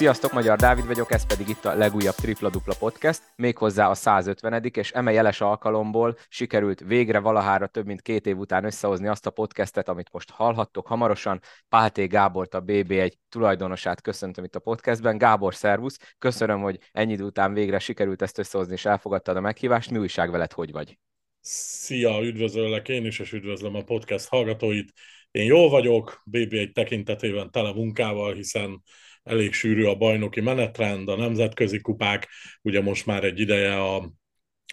[0.00, 4.64] Sziasztok, Magyar Dávid vagyok, ez pedig itt a legújabb Tripla Dupla Podcast, méghozzá a 150
[4.72, 9.30] és eme jeles alkalomból sikerült végre valahára több mint két év után összehozni azt a
[9.30, 11.40] podcastet, amit most hallhattok hamarosan.
[11.68, 15.18] Pálté Gábort, a BB1 tulajdonosát köszöntöm itt a podcastben.
[15.18, 15.98] Gábor, szervusz!
[16.18, 19.90] Köszönöm, hogy ennyi idő után végre sikerült ezt összehozni, és elfogadtad a meghívást.
[19.90, 20.98] Mi újság veled, hogy vagy?
[21.40, 24.92] Szia, üdvözöllek én is, és üdvözlöm a podcast hallgatóit.
[25.30, 28.82] Én jól vagyok, BB1 tekintetében tele munkával, hiszen
[29.22, 32.28] elég sűrű a bajnoki menetrend, a nemzetközi kupák,
[32.62, 34.10] ugye most már egy ideje a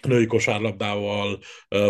[0.02, 1.38] női kosárlabdával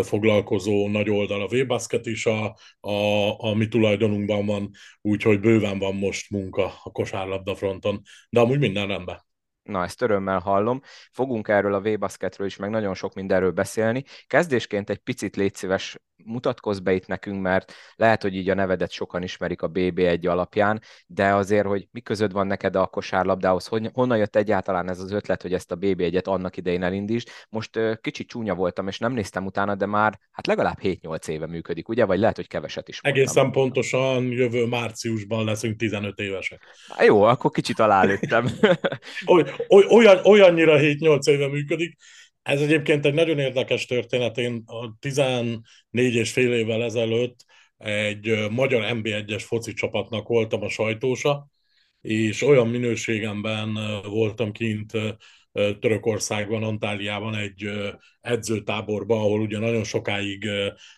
[0.03, 2.93] foglalkozó nagy oldal a V-Basket is a, a,
[3.37, 4.69] a mi tulajdonunkban van,
[5.01, 9.27] úgyhogy bőven van most munka a kosárlabda fronton, de amúgy minden rendben.
[9.63, 10.81] Na, ezt örömmel hallom.
[11.11, 14.03] Fogunk erről a V-basketről is, meg nagyon sok mindenről beszélni.
[14.27, 18.91] Kezdésként egy picit légy szíves, mutatkozz be itt nekünk, mert lehet, hogy így a nevedet
[18.91, 24.17] sokan ismerik a BB1 alapján, de azért, hogy mi között van neked a kosárlabdához, honnan
[24.17, 27.27] jött egyáltalán ez az ötlet, hogy ezt a BB1-et annak idején elindítsd.
[27.49, 31.89] Most kicsit csúnya voltam, és nem néztem utána, de már hát legalább 7-8 éve működik,
[31.89, 32.05] ugye?
[32.05, 33.21] Vagy lehet, hogy keveset is voltam.
[33.21, 36.61] Egészen pontosan jövő márciusban leszünk 15 évesek.
[36.87, 38.49] Há, jó, akkor kicsit alálőttem.
[39.25, 39.43] Oly,
[39.89, 41.97] olyan, olyannyira 7-8 éve működik,
[42.41, 44.37] ez egyébként egy nagyon érdekes történet.
[44.37, 47.45] Én a 14 és fél évvel ezelőtt
[47.77, 51.47] egy magyar MB1-es foci csapatnak voltam a sajtósa,
[52.01, 54.91] és olyan minőségemben voltam kint
[55.79, 57.69] Törökországban, Antáliában egy
[58.21, 60.47] edzőtáborban, ahol ugye nagyon sokáig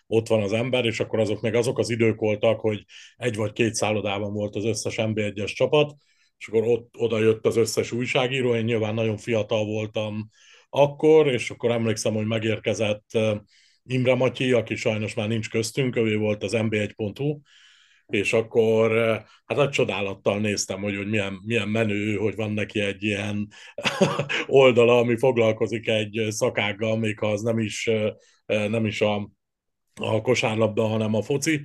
[0.06, 2.84] ott van az ember, és akkor azok meg azok az idők voltak, hogy
[3.16, 5.94] egy vagy két szállodában volt az összes MB1-es csapat,
[6.38, 10.30] és akkor ott, oda jött az összes újságíró, én nyilván nagyon fiatal voltam
[10.74, 13.18] akkor, és akkor emlékszem, hogy megérkezett
[13.84, 17.40] Imre Matyi, aki sajnos már nincs köztünk, ő volt az mb1.hu,
[18.06, 18.90] és akkor
[19.46, 23.48] hát egy csodálattal néztem, hogy, hogy milyen, milyen menő, hogy van neki egy ilyen
[24.46, 27.90] oldala, ami foglalkozik egy szakággal, még ha az nem is,
[28.46, 29.30] nem is a,
[29.94, 31.60] a kosárlabda, hanem a foci,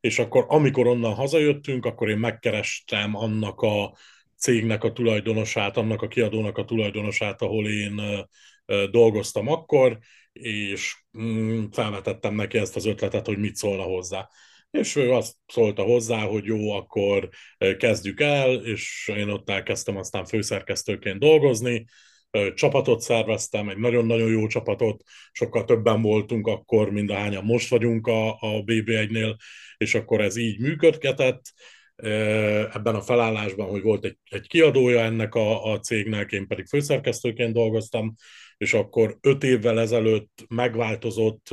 [0.00, 3.96] és akkor amikor onnan hazajöttünk, akkor én megkerestem annak a
[4.46, 8.00] cégnek a tulajdonosát, annak a kiadónak a tulajdonosát, ahol én
[8.90, 9.98] dolgoztam akkor,
[10.32, 14.28] és mm, felvetettem neki ezt az ötletet, hogy mit szólna hozzá.
[14.70, 17.28] És ő azt szólta hozzá, hogy jó, akkor
[17.78, 21.84] kezdjük el, és én ott elkezdtem aztán főszerkesztőként dolgozni,
[22.54, 25.02] csapatot szerveztem, egy nagyon-nagyon jó csapatot,
[25.32, 29.36] sokkal többen voltunk akkor, mint ahányan most vagyunk a, a BB1-nél,
[29.76, 31.42] és akkor ez így működgetett,
[31.96, 37.52] ebben a felállásban, hogy volt egy, egy kiadója ennek a, a cégnek, én pedig főszerkesztőként
[37.52, 38.14] dolgoztam,
[38.56, 41.48] és akkor öt évvel ezelőtt megváltozott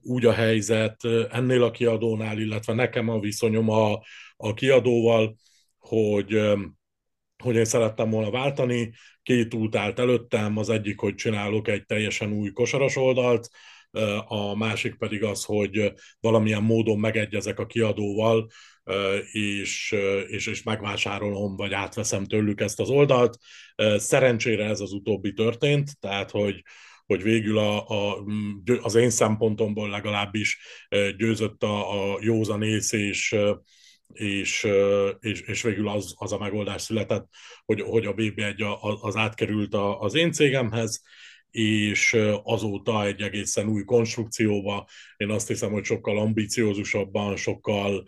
[0.00, 4.00] úgy a helyzet ennél a kiadónál, illetve nekem a viszonyom a,
[4.36, 5.36] a kiadóval,
[5.78, 6.40] hogy,
[7.42, 8.92] hogy én szerettem volna váltani.
[9.22, 13.48] Két út állt előttem, az egyik, hogy csinálok egy teljesen új kosaras oldalt,
[14.26, 18.48] a másik pedig az, hogy valamilyen módon megegyezek a kiadóval,
[19.32, 19.94] és,
[20.26, 23.38] és, és megvásárolom, vagy átveszem tőlük ezt az oldalt.
[23.96, 26.62] Szerencsére ez az utóbbi történt, tehát hogy,
[27.06, 28.24] hogy végül a, a,
[28.80, 30.58] az én szempontomból legalábbis
[31.16, 33.36] győzött a, a józanész, és,
[34.12, 34.66] és,
[35.20, 37.28] és, és végül az, az a megoldás született,
[37.64, 41.02] hogy, hogy a BB1 az átkerült az én cégemhez,
[41.50, 48.04] és azóta egy egészen új konstrukcióba, én azt hiszem, hogy sokkal ambiciózusabban, sokkal,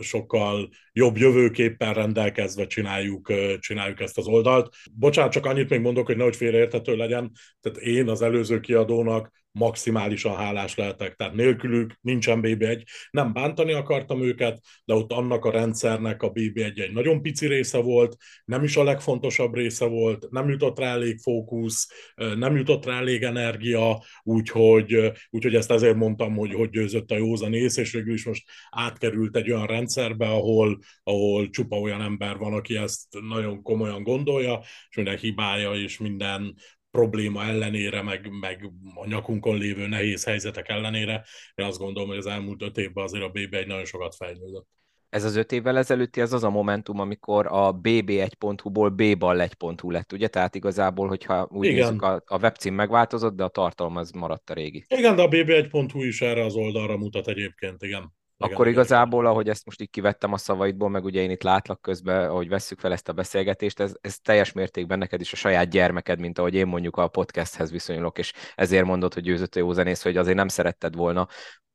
[0.00, 4.74] sokkal jobb jövőképpen rendelkezve csináljuk, csináljuk ezt az oldalt.
[4.92, 10.36] Bocsánat, csak annyit még mondok, hogy nehogy félreértető legyen, tehát én az előző kiadónak maximálisan
[10.36, 11.14] hálás lehetek.
[11.14, 12.82] Tehát nélkülük nincsen BB1.
[13.10, 17.78] Nem bántani akartam őket, de ott annak a rendszernek a BB1 egy nagyon pici része
[17.78, 22.98] volt, nem is a legfontosabb része volt, nem jutott rá elég fókusz, nem jutott rá
[22.98, 28.14] elég energia, úgyhogy, úgyhogy ezt ezért mondtam, hogy hogy győzött a józan ész, és végül
[28.14, 33.62] is most átkerült egy olyan rendszerbe, ahol, ahol csupa olyan ember van, aki ezt nagyon
[33.62, 36.54] komolyan gondolja, és minden hibája és minden
[36.90, 41.24] probléma ellenére, meg, meg a nyakunkon lévő nehéz helyzetek ellenére,
[41.54, 44.66] én azt gondolom, hogy az elmúlt öt évben azért a BB1 nagyon sokat fejlődött.
[45.08, 50.28] Ez az öt évvel ezelőtti, ez az a momentum, amikor a bb1.hu-ból bball1.hu lett, ugye?
[50.28, 51.86] Tehát igazából, hogyha úgy Igen.
[51.86, 54.84] nézzük, a, a webcím megváltozott, de a tartalom az maradt a régi.
[54.88, 58.12] Igen, de a bb1.hu is erre az oldalra mutat egyébként, igen.
[58.38, 62.28] Akkor igazából, ahogy ezt most így kivettem a szavaidból, meg ugye én itt látlak közben,
[62.28, 66.18] ahogy vesszük fel ezt a beszélgetést, ez, ez teljes mértékben neked is a saját gyermeked,
[66.18, 70.16] mint ahogy én mondjuk a podcasthez viszonyulok, és ezért mondod, hogy győzött a józanész, hogy
[70.16, 71.28] azért nem szeretted volna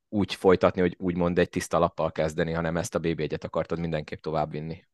[0.09, 4.85] úgy folytatni, hogy úgymond egy tiszta lappal kezdeni, hanem ezt a BB1-et akartad mindenképp továbbvinni.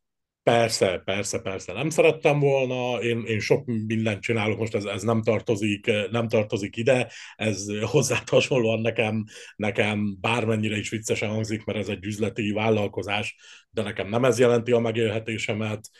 [0.42, 1.72] Persze, persze, persze.
[1.72, 6.76] Nem szerettem volna, én, én sok mindent csinálok, most ez, ez nem, tartozik, nem tartozik
[6.76, 9.24] ide, ez hozzá hasonlóan nekem,
[9.56, 13.36] nekem bármennyire is viccesen hangzik, mert ez egy üzleti vállalkozás,
[13.70, 15.90] de nekem nem ez jelenti a megélhetésemet,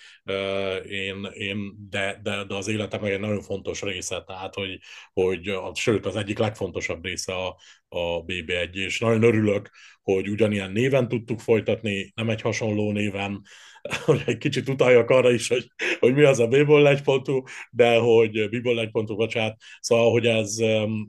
[0.89, 1.59] én, én,
[1.91, 4.79] de, de, de az életem egy nagyon fontos része, tehát hogy,
[5.13, 7.57] hogy sőt az egyik legfontosabb része a,
[7.89, 9.71] a BB1, és nagyon örülök,
[10.03, 13.43] hogy ugyanilyen néven tudtuk folytatni, nem egy hasonló néven,
[14.05, 15.67] hogy egy kicsit utaljak arra is, hogy,
[16.01, 19.57] hogy mi az a Bibol egy pontú, de hogy Bibol egy pontú, bocsánat.
[19.81, 20.59] Szóval, hogy ez,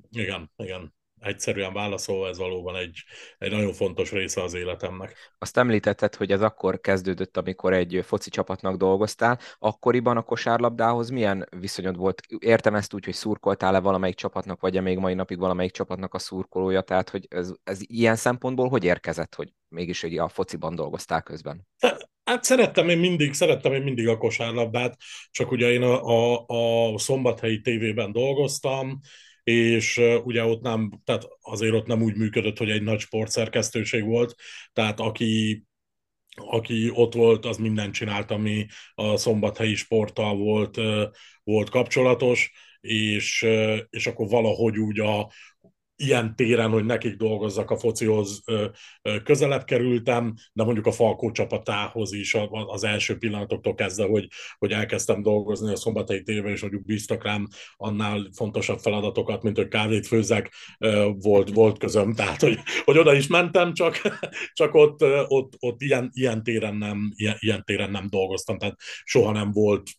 [0.09, 3.03] igen, igen, egyszerűen válaszolva, ez valóban egy,
[3.37, 5.33] egy nagyon fontos része az életemnek.
[5.37, 9.39] Azt említetted, hogy ez akkor kezdődött, amikor egy foci csapatnak dolgoztál.
[9.59, 12.21] Akkoriban a kosárlabdához milyen viszonyod volt?
[12.39, 16.19] Értem ezt úgy, hogy szurkoltál-e valamelyik csapatnak, vagy -e még mai napig valamelyik csapatnak a
[16.19, 16.81] szurkolója?
[16.81, 21.67] Tehát, hogy ez, ez ilyen szempontból hogy érkezett, hogy mégis hogy a fociban dolgoztál közben?
[22.23, 24.97] Hát szerettem én mindig, szerettem én mindig a kosárlabdát,
[25.31, 26.45] csak ugye én a, a,
[26.93, 28.99] a szombathelyi tévében dolgoztam,
[29.43, 34.35] és ugye ott nem, tehát azért ott nem úgy működött, hogy egy nagy sportszerkesztőség volt,
[34.73, 35.63] tehát aki
[36.35, 40.77] aki ott volt, az mindent csinált, ami a szombathelyi sporttal volt,
[41.43, 42.51] volt kapcsolatos,
[42.81, 43.47] és,
[43.89, 45.31] és akkor valahogy úgy a,
[46.01, 48.43] ilyen téren, hogy nekik dolgozzak a focihoz
[49.23, 52.37] közelebb kerültem, de mondjuk a Falkó csapatához is
[52.67, 54.27] az első pillanatoktól kezdve, hogy,
[54.57, 59.67] hogy elkezdtem dolgozni a szombatai téve, és mondjuk bíztak rám annál fontosabb feladatokat, mint hogy
[59.67, 60.53] kávét főzek,
[61.15, 64.01] volt, volt közöm, tehát hogy, hogy oda is mentem, csak,
[64.59, 69.31] csak ott, ott, ott ilyen, ilyen, téren nem, ilyen, ilyen téren nem dolgoztam, tehát soha
[69.31, 69.89] nem volt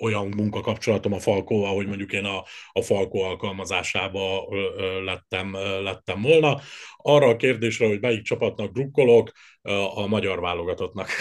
[0.00, 4.48] olyan munkakapcsolatom a Falkóval, hogy mondjuk én a, a Falkó alkalmazásába
[5.04, 5.52] lettem,
[5.82, 6.60] lettem volna.
[6.96, 9.30] Arra a kérdésre, hogy melyik csapatnak drukkolok,
[9.94, 11.08] a magyar válogatottnak.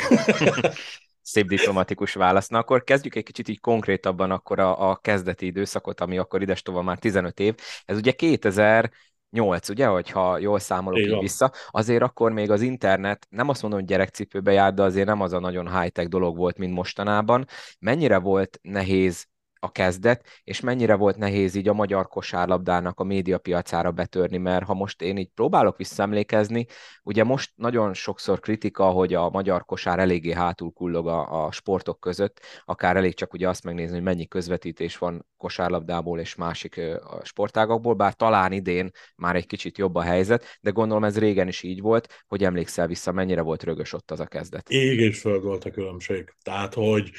[1.21, 2.47] Szép diplomatikus válasz.
[2.47, 6.81] Na akkor kezdjük egy kicsit így konkrétabban akkor a, a kezdeti időszakot, ami akkor idestova
[6.81, 7.55] már 15 év.
[7.85, 8.91] Ez ugye 2000
[9.29, 13.79] 8, ugye, hogyha jól számolok így vissza, azért akkor még az internet, nem azt mondom,
[13.79, 17.45] hogy gyerekcipőbe járt, de azért nem az a nagyon high-tech dolog volt, mint mostanában.
[17.79, 19.27] Mennyire volt nehéz
[19.67, 24.73] a kezdet, és mennyire volt nehéz így a magyar kosárlabdának a médiapiacára betörni, mert ha
[24.73, 26.65] most én így próbálok visszaemlékezni,
[27.03, 31.99] ugye most nagyon sokszor kritika, hogy a magyar kosár eléggé hátul kullog a, a sportok
[31.99, 36.81] között, akár elég csak ugye azt megnézni, hogy mennyi közvetítés van kosárlabdából és másik
[37.23, 41.63] sportágakból, bár talán idén már egy kicsit jobb a helyzet, de gondolom ez régen is
[41.63, 44.69] így volt, hogy emlékszel vissza, mennyire volt rögös ott az a kezdet.
[44.69, 46.33] Ég és föld volt a különbség.
[46.43, 47.11] Tehát, hogy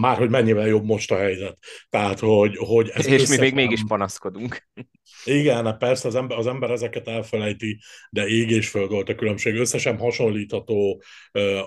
[0.00, 1.58] már hogy mennyivel jobb most a helyzet.
[1.90, 4.68] Tehát, hogy, hogy ez És mi még mégis panaszkodunk.
[5.24, 7.78] Igen, hát persze az ember, az ember ezeket elfelejti,
[8.10, 9.54] de ég és föld volt a különbség.
[9.54, 11.02] Összesen hasonlítható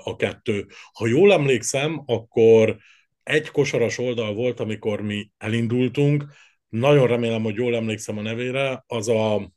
[0.04, 0.68] a kettő.
[0.94, 2.78] Ha jól emlékszem, akkor
[3.24, 6.26] egy kosaras oldal volt, amikor mi elindultunk,
[6.70, 9.52] nagyon remélem, hogy jól emlékszem a nevére, az, a,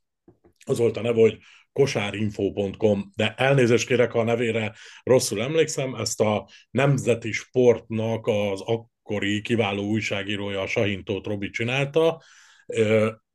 [0.65, 1.39] az volt a neve, hogy
[1.73, 8.61] kosárinfo.com, de elnézést kérek, ha a nevére rosszul emlékszem, ezt a nemzeti sportnak az
[9.07, 12.23] akkori kiváló újságírója, a Sahintót Robi csinálta,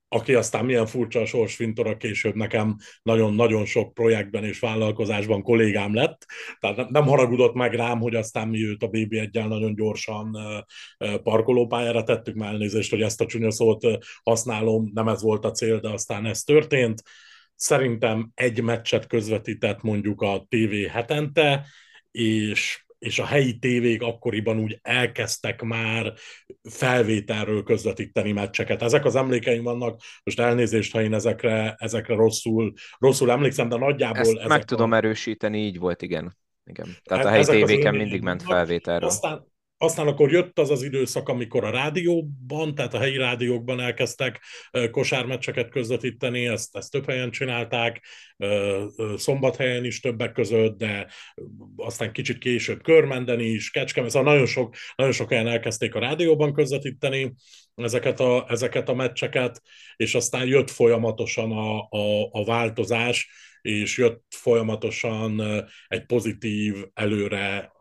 [0.08, 6.26] aki aztán milyen furcsa sorsfintora később nekem nagyon-nagyon sok projektben és vállalkozásban kollégám lett,
[6.60, 10.38] tehát nem haragudott meg rám, hogy aztán mi őt a bb 1 nagyon gyorsan
[11.24, 13.88] parkolópályára tettük, már elnézést, hogy ezt a csúnya szót
[14.24, 17.02] használom, nem ez volt a cél, de aztán ez történt.
[17.56, 21.66] Szerintem egy meccset közvetített mondjuk a TV hetente,
[22.12, 26.14] és és a helyi tévék akkoriban úgy elkezdtek már
[26.70, 28.82] felvételről közvetíteni meccseket.
[28.82, 34.20] Ezek az emlékeim vannak, most elnézést, ha én ezekre, ezekre rosszul, rosszul emlékszem, de nagyjából...
[34.20, 34.96] Ezt ezek meg tudom a...
[34.96, 36.38] erősíteni, így volt, igen.
[36.64, 36.88] igen.
[37.04, 39.10] Tehát a helyi tévéken mindig ment felvételről.
[39.10, 39.51] Aztán,
[39.82, 44.42] aztán akkor jött az az időszak, amikor a rádióban, tehát a helyi rádiókban elkezdtek
[44.92, 48.06] kosármeccseket közvetíteni, ezt, ezt több helyen csinálták,
[49.16, 51.08] szombathelyen is többek között, de
[51.76, 56.54] aztán kicsit később Körmenden is, Kecskemét, szóval nagyon sok, nagyon sok helyen elkezdték a rádióban
[56.54, 57.34] közvetíteni
[57.76, 59.62] ezeket a, ezeket a meccseket,
[59.96, 63.30] és aztán jött folyamatosan a, a, a változás,
[63.62, 65.42] és jött folyamatosan
[65.88, 67.72] egy pozitív előre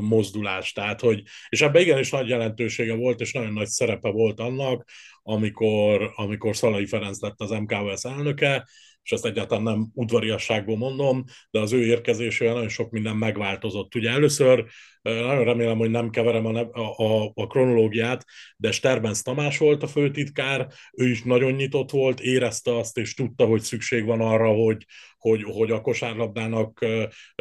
[0.00, 0.72] mozdulás.
[0.72, 4.90] Tehát, hogy, és ebben igenis nagy jelentősége volt, és nagyon nagy szerepe volt annak,
[5.22, 8.68] amikor, amikor Szalai Ferenc lett az MKVS elnöke,
[9.02, 13.94] és ezt egyáltalán nem udvariasságból mondom, de az ő érkezésével nagyon sok minden megváltozott.
[13.94, 14.64] Ugye először
[15.02, 16.58] nagyon remélem, hogy nem keverem a,
[16.96, 18.24] a, a kronológiát,
[18.56, 23.46] de Sterbenz Tamás volt a főtitkár, ő is nagyon nyitott volt, érezte azt, és tudta,
[23.46, 24.86] hogy szükség van arra, hogy,
[25.18, 26.86] hogy, hogy a kosárlabdának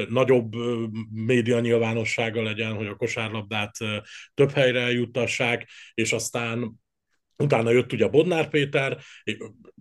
[0.09, 0.53] nagyobb
[1.11, 3.71] média nyilvánossága legyen, hogy a kosárlabdát
[4.33, 6.79] több helyre eljuttassák, és aztán
[7.43, 8.97] Utána jött ugye Bodnár Péter,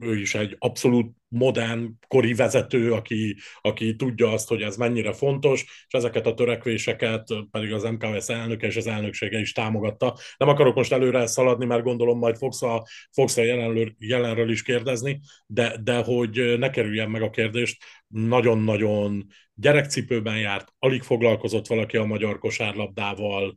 [0.00, 5.62] ő is egy abszolút modern, kori vezető, aki, aki tudja azt, hogy ez mennyire fontos,
[5.62, 10.16] és ezeket a törekvéseket pedig az MKS elnöke és az elnöksége is támogatta.
[10.36, 14.62] Nem akarok most előre szaladni, mert gondolom majd fogsz a, fogsz a jelenről, jelenről is
[14.62, 21.96] kérdezni, de, de hogy ne kerüljen meg a kérdést, nagyon-nagyon gyerekcipőben járt, alig foglalkozott valaki
[21.96, 23.54] a magyar kosárlabdával,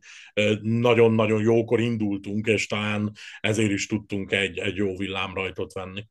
[0.62, 6.04] nagyon-nagyon jókor indultunk, és talán ezért is tudtunk egy, egy jó villámrajtot venni.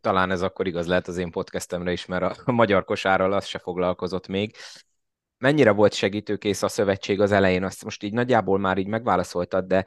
[0.00, 3.58] Talán ez akkor igaz lehet az én podcastemre is, mert a magyar kosárral az se
[3.58, 4.56] foglalkozott még.
[5.38, 7.64] Mennyire volt segítőkész a szövetség az elején?
[7.64, 9.84] Azt most így nagyjából már így megválaszoltad, de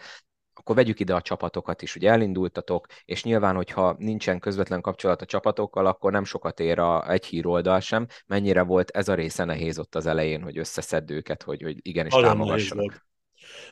[0.54, 1.96] akkor vegyük ide a csapatokat is.
[1.96, 7.12] Ugye elindultatok, és nyilván, hogyha nincsen közvetlen kapcsolat a csapatokkal, akkor nem sokat ér a
[7.12, 8.08] egy híroldal sem.
[8.26, 12.14] Mennyire volt ez a része nehéz ott az elején, hogy összeszedd őket, hogy, hogy igenis
[12.14, 12.86] Nagyon támogassanak?
[12.86, 13.06] Nehéz volt.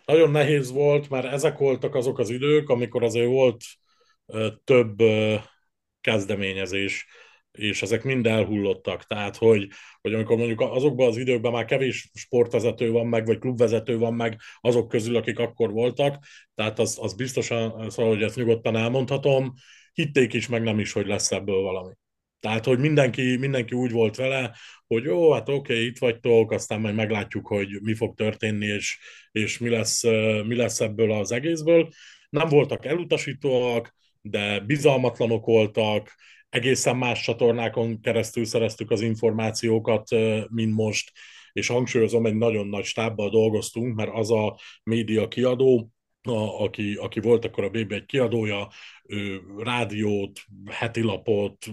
[0.06, 3.64] Nagyon nehéz volt, mert ezek voltak azok az idők, amikor azért volt
[4.64, 5.02] több
[6.06, 7.06] kezdeményezés,
[7.52, 9.04] és ezek mind elhullottak.
[9.04, 9.68] Tehát, hogy,
[10.02, 14.40] hogy amikor mondjuk azokban az időkben már kevés sportvezető van meg, vagy klubvezető van meg
[14.60, 16.24] azok közül, akik akkor voltak,
[16.56, 19.54] tehát az, az biztosan, szóval, hogy ezt nyugodtan elmondhatom,
[19.94, 21.94] hitték is, meg nem is, hogy lesz ebből valami.
[22.40, 24.56] Tehát, hogy mindenki, mindenki úgy volt vele,
[24.88, 28.98] hogy jó, hát oké, okay, itt vagytok, aztán majd meglátjuk, hogy mi fog történni, és,
[29.32, 30.04] és mi, lesz,
[30.48, 31.90] mi lesz ebből az egészből.
[32.30, 33.94] Nem voltak elutasítóak,
[34.30, 36.16] de bizalmatlanok voltak,
[36.50, 40.10] egészen más csatornákon keresztül szereztük az információkat,
[40.50, 41.12] mint most,
[41.52, 45.90] és hangsúlyozom, egy nagyon nagy stábbal dolgoztunk, mert az a média kiadó,
[46.26, 48.68] a, aki, aki volt akkor a BB egy kiadója,
[49.04, 50.40] ő, rádiót,
[50.72, 51.66] heti lapot,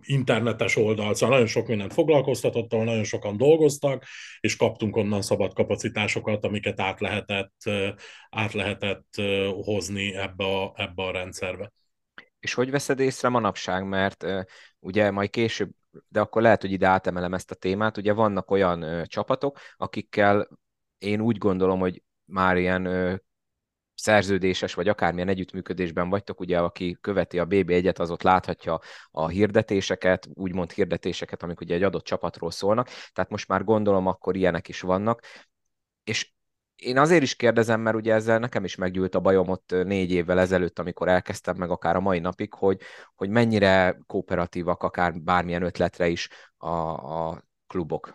[0.00, 4.04] internetes oldalt, szóval nagyon sok mindent foglalkoztatott, ahol nagyon sokan dolgoztak,
[4.40, 7.62] és kaptunk onnan szabad kapacitásokat, amiket át lehetett,
[8.30, 9.14] át lehetett
[9.62, 11.72] hozni ebbe a, ebbe a rendszerbe.
[12.40, 14.24] És hogy veszed észre manapság, mert
[14.78, 15.70] ugye majd később,
[16.08, 20.48] de akkor lehet, hogy ide átemelem ezt a témát, ugye vannak olyan csapatok, akikkel
[20.98, 22.82] én úgy gondolom, hogy már ilyen
[24.00, 30.28] szerződéses, vagy akármilyen együttműködésben vagytok, ugye aki követi a BB1-et, az ott láthatja a hirdetéseket,
[30.34, 34.80] úgymond hirdetéseket, amik ugye egy adott csapatról szólnak, tehát most már gondolom akkor ilyenek is
[34.80, 35.22] vannak,
[36.04, 36.32] és
[36.76, 40.38] én azért is kérdezem, mert ugye ezzel nekem is meggyűlt a bajom ott négy évvel
[40.38, 42.80] ezelőtt, amikor elkezdtem meg akár a mai napig, hogy,
[43.14, 48.12] hogy mennyire kooperatívak akár bármilyen ötletre is a, a klubok.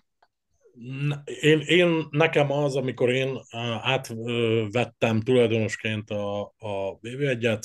[1.25, 3.39] Én, én, nekem az, amikor én
[3.81, 7.61] átvettem tulajdonosként a, a BV1-et,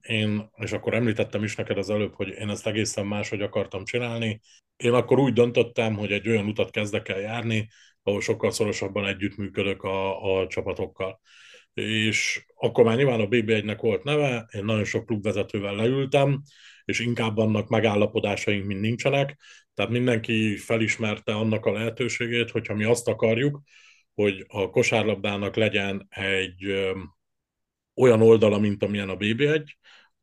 [0.00, 4.40] én, és akkor említettem is neked az előbb, hogy én ezt egészen máshogy akartam csinálni.
[4.76, 7.68] Én akkor úgy döntöttem, hogy egy olyan utat kezdek el járni,
[8.02, 11.20] ahol sokkal szorosabban együttműködök a, a csapatokkal.
[11.74, 16.42] És akkor már nyilván a BB1-nek volt neve, én nagyon sok klubvezetővel leültem,
[16.84, 19.36] és inkább annak megállapodásaink, mint nincsenek.
[19.74, 23.60] Tehát mindenki felismerte annak a lehetőségét, hogyha mi azt akarjuk,
[24.14, 26.64] hogy a kosárlabdának legyen egy
[27.94, 29.64] olyan oldala, mint amilyen a BB1,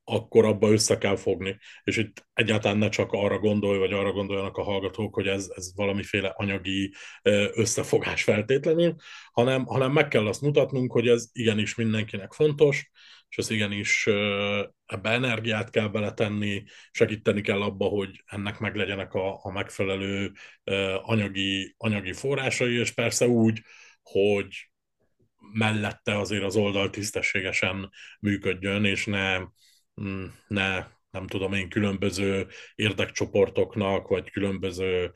[0.04, 1.58] akkor abba össze kell fogni.
[1.84, 5.76] És itt egyáltalán ne csak arra gondolj, vagy arra gondoljanak a hallgatók, hogy ez, ez
[5.76, 6.94] valamiféle anyagi
[7.54, 8.96] összefogás feltétlenül,
[9.32, 12.90] hanem, hanem meg kell azt mutatnunk, hogy ez igenis mindenkinek fontos,
[13.30, 14.08] és ez igenis
[14.86, 20.32] ebbe energiát kell beletenni, segíteni kell abba, hogy ennek meglegyenek a, a megfelelő
[21.02, 23.62] anyagi, anyagi forrásai, és persze úgy,
[24.02, 24.72] hogy
[25.54, 27.90] mellette azért az oldal tisztességesen
[28.20, 29.40] működjön, és ne,
[30.48, 35.14] ne nem tudom én, különböző érdekcsoportoknak, vagy különböző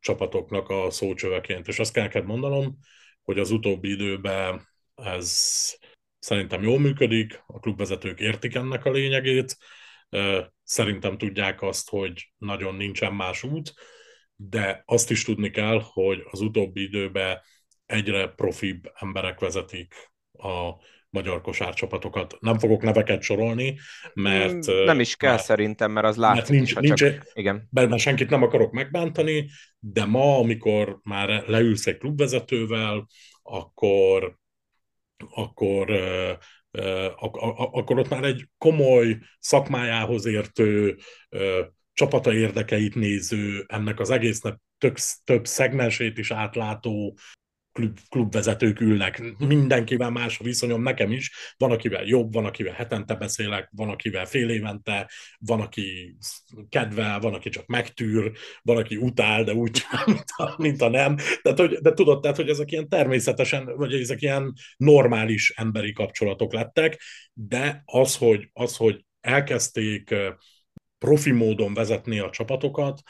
[0.00, 1.68] csapatoknak a szócsöveként.
[1.68, 2.78] És azt kell neked mondanom,
[3.22, 5.30] hogy az utóbbi időben ez
[6.24, 9.56] Szerintem jól működik, a klubvezetők értik ennek a lényegét,
[10.62, 13.74] szerintem tudják azt, hogy nagyon nincsen más út,
[14.36, 17.40] de azt is tudni kell, hogy az utóbbi időben
[17.86, 19.94] egyre profibb emberek vezetik
[20.32, 20.72] a
[21.12, 22.36] magyar kosárcsapatokat.
[22.40, 23.78] Nem fogok neveket sorolni,
[24.14, 24.64] mert...
[24.64, 27.30] Hmm, nem is kell mert, szerintem, mert az látszik mert nincs, is, nincs, csak...
[27.34, 27.68] Igen.
[27.70, 33.06] Mert senkit nem akarok megbántani, de ma, amikor már leülsz egy klubvezetővel,
[33.42, 34.40] akkor
[35.34, 35.90] akkor,
[37.72, 40.98] akkor ott már egy komoly szakmájához értő,
[41.92, 47.16] csapata érdekeit néző, ennek az egésznek több, több szegmensét is átlátó
[47.72, 49.22] klub, klubvezetők ülnek.
[49.38, 51.54] Mindenkivel más a viszonyom, nekem is.
[51.56, 56.16] Van, akivel jobb, van, akivel hetente beszélek, van, akivel fél évente, van, aki
[56.68, 61.16] kedvel, van, aki csak megtűr, van, aki utál, de úgy mint a, mint a nem.
[61.42, 66.52] Tehát, hogy, de tudod, tehát, hogy ezek ilyen természetesen, vagy ezek ilyen normális emberi kapcsolatok
[66.52, 67.02] lettek,
[67.32, 70.14] de az, hogy, az, hogy elkezdték
[70.98, 73.02] profi módon vezetni a csapatokat,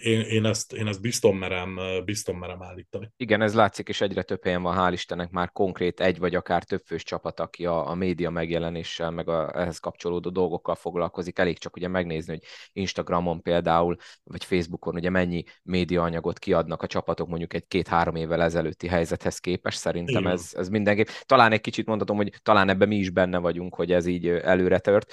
[0.00, 3.10] én, én, ezt, én ezt biztos merem, biztos merem állítani.
[3.16, 6.64] Igen, ez látszik, és egyre több helyen van, hál' Istennek már konkrét egy vagy akár
[6.64, 11.38] több fős csapat, aki a, a média megjelenéssel, meg a, ehhez kapcsolódó dolgokkal foglalkozik.
[11.38, 12.42] Elég csak ugye megnézni, hogy
[12.72, 18.88] Instagramon például, vagy Facebookon ugye mennyi médiaanyagot kiadnak a csapatok mondjuk egy két-három évvel ezelőtti
[18.88, 19.78] helyzethez képest.
[19.78, 21.06] Szerintem ez, ez mindenképp.
[21.22, 24.78] Talán egy kicsit mondhatom, hogy talán ebben mi is benne vagyunk, hogy ez így előre
[24.78, 25.12] tört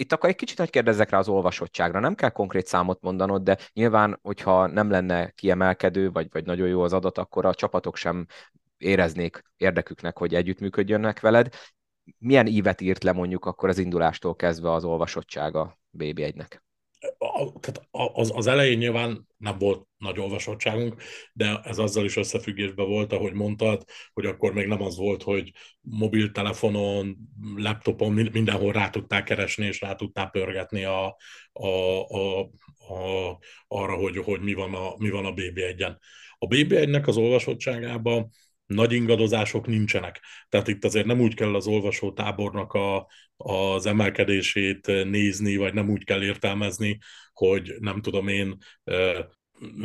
[0.00, 2.00] itt akkor egy kicsit hogy kérdezzek rá az olvasottságra.
[2.00, 6.82] Nem kell konkrét számot mondanod, de nyilván, hogyha nem lenne kiemelkedő, vagy, vagy nagyon jó
[6.82, 8.26] az adat, akkor a csapatok sem
[8.76, 11.48] éreznék érdeküknek, hogy együttműködjönnek veled.
[12.18, 16.67] Milyen ívet írt le mondjuk akkor az indulástól kezdve az olvasottsága BB1-nek?
[17.90, 21.02] Az, az elején nyilván nem volt nagy olvasottságunk,
[21.32, 25.52] de ez azzal is összefüggésben volt, ahogy mondtad, hogy akkor még nem az volt, hogy
[25.80, 27.16] mobiltelefonon,
[27.56, 31.16] laptopon mindenhol rá tudták keresni, és rá tudták pörgetni a,
[31.52, 31.66] a,
[32.08, 32.40] a,
[32.88, 33.38] a,
[33.68, 35.96] arra, hogy, hogy mi van a, mi van a BB1-en.
[36.38, 38.30] A BB1-nek az olvasottságában
[38.68, 40.20] nagy ingadozások nincsenek.
[40.48, 43.06] Tehát itt azért nem úgy kell az olvasótábornak a,
[43.36, 46.98] az emelkedését nézni, vagy nem úgy kell értelmezni,
[47.32, 48.56] hogy nem tudom én,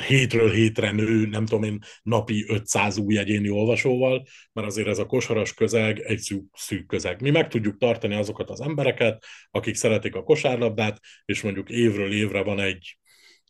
[0.07, 5.05] hétről hétre nő, nem tudom én, napi 500 új egyéni olvasóval, mert azért ez a
[5.05, 7.21] kosaras közeg egy szűk, szűk közeg.
[7.21, 12.43] Mi meg tudjuk tartani azokat az embereket, akik szeretik a kosárlabdát, és mondjuk évről évre
[12.43, 12.97] van egy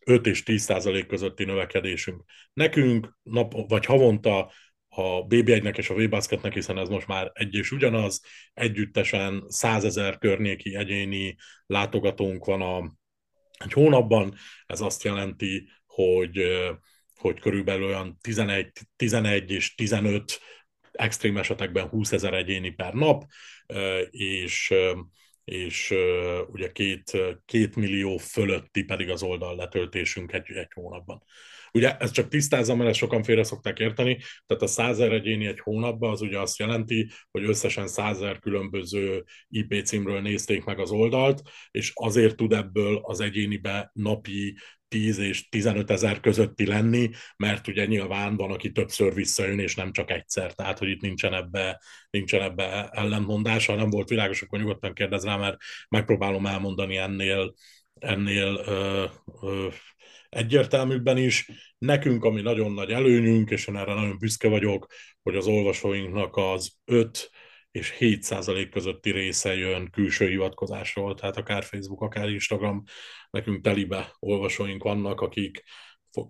[0.05, 2.23] 5 és 10 százalék közötti növekedésünk.
[2.53, 4.51] Nekünk nap, vagy havonta
[4.95, 8.21] a BB1-nek és a V-Basketnek, hiszen ez most már egy és ugyanaz,
[8.53, 11.35] együttesen százezer környéki egyéni
[11.65, 12.91] látogatónk van a,
[13.57, 16.43] egy hónapban, ez azt jelenti, hogy,
[17.15, 20.39] hogy körülbelül olyan 11, 11 és 15
[20.91, 23.23] extrém esetekben 20 ezer egyéni per nap,
[24.09, 24.73] és
[25.43, 25.93] és
[26.47, 31.23] ugye két, két millió fölötti pedig az oldal letöltésünk egy, egy hónapban.
[31.73, 36.11] Ugye ez csak tisztázom, mert sokan félre szokták érteni, tehát a százer egyéni egy hónapban
[36.11, 41.91] az ugye azt jelenti, hogy összesen százer különböző IP címről nézték meg az oldalt, és
[41.93, 44.55] azért tud ebből az egyénibe napi
[44.87, 49.91] 10 és 15 ezer közötti lenni, mert ugye nyilván van, aki többször visszajön, és nem
[49.91, 54.59] csak egyszer, tehát hogy itt nincsen ebbe, nincsen ebbe ellentmondás, ha nem volt világos, akkor
[54.59, 55.57] nyugodtan kérdez rá, mert
[55.89, 57.53] megpróbálom elmondani ennél,
[57.99, 59.05] ennél ö,
[59.41, 59.67] ö,
[60.33, 61.49] egyértelműbben is.
[61.77, 64.87] Nekünk, ami nagyon nagy előnyünk, és én erre nagyon büszke vagyok,
[65.23, 67.31] hogy az olvasóinknak az 5
[67.71, 72.83] és 7 százalék közötti része jön külső hivatkozásról, tehát akár Facebook, akár Instagram,
[73.29, 75.63] nekünk telibe olvasóink vannak, akik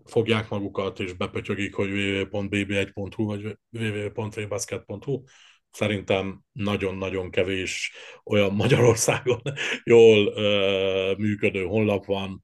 [0.05, 5.23] fogják magukat és bepötyögik, hogy www.bb1.hu vagy www.vbasket.hu.
[5.71, 7.91] Szerintem nagyon-nagyon kevés
[8.23, 9.41] olyan Magyarországon
[9.83, 12.41] jól uh, működő honlap van,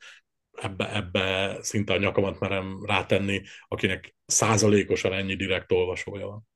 [0.62, 6.48] ebbe, ebbe szinte a nyakamat merem rátenni, akinek százalékosan ennyi direkt olvasója van.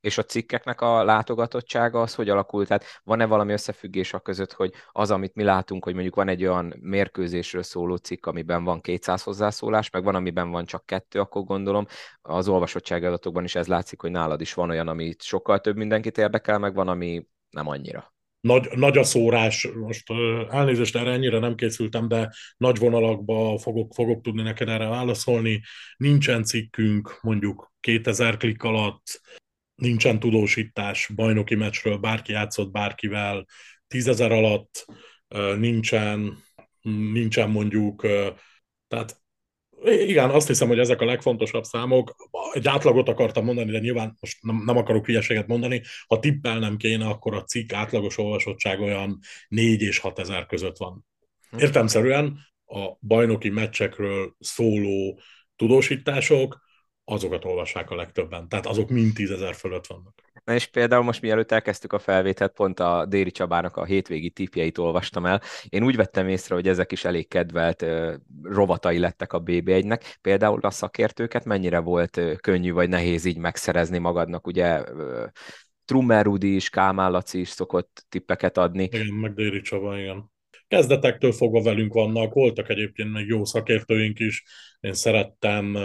[0.00, 2.68] És a cikkeknek a látogatottsága az hogy alakult?
[2.68, 6.44] Tehát van-e valami összefüggés a között, hogy az, amit mi látunk, hogy mondjuk van egy
[6.44, 11.44] olyan mérkőzésről szóló cikk, amiben van 200 hozzászólás, meg van, amiben van csak kettő, akkor
[11.44, 11.86] gondolom
[12.22, 16.18] az olvasottság adatokban is ez látszik, hogy nálad is van olyan, ami sokkal több mindenkit
[16.18, 18.15] érdekel, meg van, ami nem annyira
[18.46, 20.10] nagy, nagy a szórás, most
[20.50, 25.62] elnézést erre ennyire nem készültem, de nagy vonalakba fogok, fogok tudni neked erre válaszolni.
[25.96, 29.20] Nincsen cikkünk mondjuk 2000 klik alatt,
[29.74, 33.46] nincsen tudósítás bajnoki meccsről, bárki játszott bárkivel,
[33.86, 34.84] tízezer alatt
[35.58, 36.38] nincsen,
[37.12, 38.06] nincsen mondjuk,
[38.88, 39.24] tehát
[39.86, 42.14] igen, azt hiszem, hogy ezek a legfontosabb számok.
[42.52, 45.82] Egy átlagot akartam mondani, de nyilván most nem, nem akarok hülyeséget mondani.
[46.06, 49.18] Ha tippelnem kéne, akkor a cikk átlagos olvasottság olyan
[49.48, 51.06] 4 és 6 ezer között van.
[51.50, 51.58] Hm.
[51.58, 55.20] Értemszerűen a bajnoki meccsekről szóló
[55.56, 56.64] tudósítások,
[57.04, 58.48] azokat olvassák a legtöbben.
[58.48, 60.25] Tehát azok mind tízezer fölött vannak.
[60.46, 64.78] Na és például most mielőtt elkezdtük a felvételt, pont a Déri Csabának a hétvégi tipjeit
[64.78, 65.42] olvastam el.
[65.68, 70.02] Én úgy vettem észre, hogy ezek is elég kedvelt uh, rovatai lettek a BB1-nek.
[70.20, 75.24] Például a szakértőket mennyire volt uh, könnyű vagy nehéz így megszerezni magadnak, ugye uh,
[75.84, 78.82] Trummer Rudi is, Kálmán Laci is szokott tippeket adni.
[78.82, 80.30] Igen, meg Déri Csaba, igen.
[80.68, 84.44] kezdetektől fogva velünk vannak, voltak egyébként még jó szakértőink is,
[84.80, 85.76] én szerettem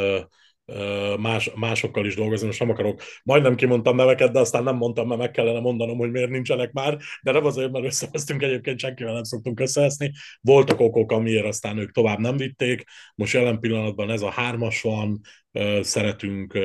[1.19, 5.19] más, másokkal is dolgozni, most nem akarok, majdnem kimondtam neveket, de aztán nem mondtam, mert
[5.19, 9.23] meg kellene mondanom, hogy miért nincsenek már, de nem azért, mert összevesztünk egyébként, senkivel nem
[9.23, 10.11] szoktunk összeveszni.
[10.41, 12.83] Voltak okok, amiért aztán ők tovább nem vitték,
[13.15, 15.19] most jelen pillanatban ez a hármas van,
[15.81, 16.59] szeretünk,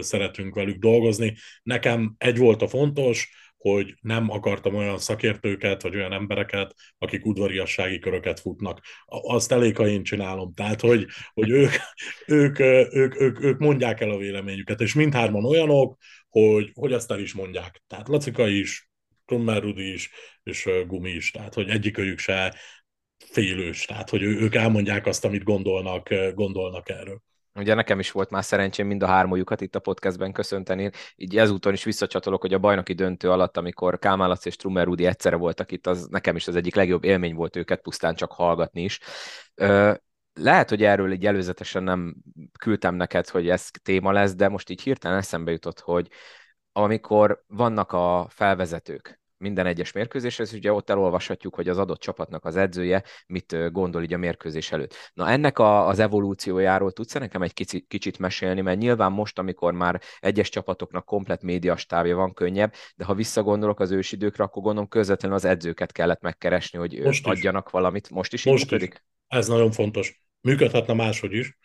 [0.00, 1.34] szeretünk velük dolgozni.
[1.62, 7.98] Nekem egy volt a fontos, hogy nem akartam olyan szakértőket, vagy olyan embereket, akik udvariassági
[7.98, 8.80] köröket futnak.
[9.06, 10.54] Azt elég, ha én csinálom.
[10.54, 11.72] Tehát, hogy, hogy ők,
[12.26, 15.96] ők, ők, ők, ők mondják el a véleményüket, és mindhárman olyanok,
[16.28, 17.82] hogy, hogy azt el is mondják.
[17.86, 18.90] Tehát Lacika is,
[19.24, 20.10] Krummer Rudi is,
[20.42, 21.30] és Gumi is.
[21.30, 22.54] Tehát, hogy egyikőjük se
[23.26, 23.84] félős.
[23.84, 27.22] Tehát, hogy ők elmondják azt, amit gondolnak, gondolnak erről.
[27.54, 31.72] Ugye nekem is volt már szerencsém mind a hármójukat itt a podcastben köszönteni, így ezúton
[31.72, 35.86] is visszacsatolok, hogy a bajnoki döntő alatt, amikor Kámálac és Trummer Rudi egyszerre voltak itt,
[35.86, 39.00] az nekem is az egyik legjobb élmény volt őket pusztán csak hallgatni is.
[40.32, 42.16] Lehet, hogy erről így előzetesen nem
[42.58, 46.08] küldtem neked, hogy ez téma lesz, de most így hirtelen eszembe jutott, hogy
[46.72, 52.56] amikor vannak a felvezetők, minden egyes mérkőzéshez, ugye ott elolvashatjuk, hogy az adott csapatnak az
[52.56, 54.94] edzője mit gondol így a mérkőzés előtt.
[55.14, 59.72] Na ennek a, az evolúciójáról tudsz nekem egy kicsit, kicsit mesélni, mert nyilván most, amikor
[59.72, 65.36] már egyes csapatoknak komplet médiastábja van, könnyebb, de ha visszagondolok az ősidőkre, akkor gondolom közvetlenül
[65.36, 67.72] az edzőket kellett megkeresni, hogy most adjanak is.
[67.72, 68.10] valamit.
[68.10, 68.82] Most is most így?
[68.82, 68.88] Is.
[69.26, 70.20] Ez nagyon fontos.
[70.40, 71.58] Működhetne máshogy is,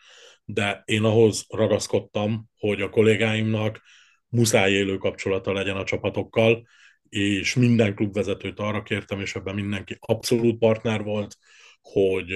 [0.46, 3.82] de én ahhoz ragaszkodtam, hogy a kollégáimnak
[4.28, 6.68] muszáj élő kapcsolata legyen a csapatokkal,
[7.16, 11.38] és minden klubvezetőt arra kértem, és ebben mindenki abszolút partner volt,
[11.82, 12.34] hogy,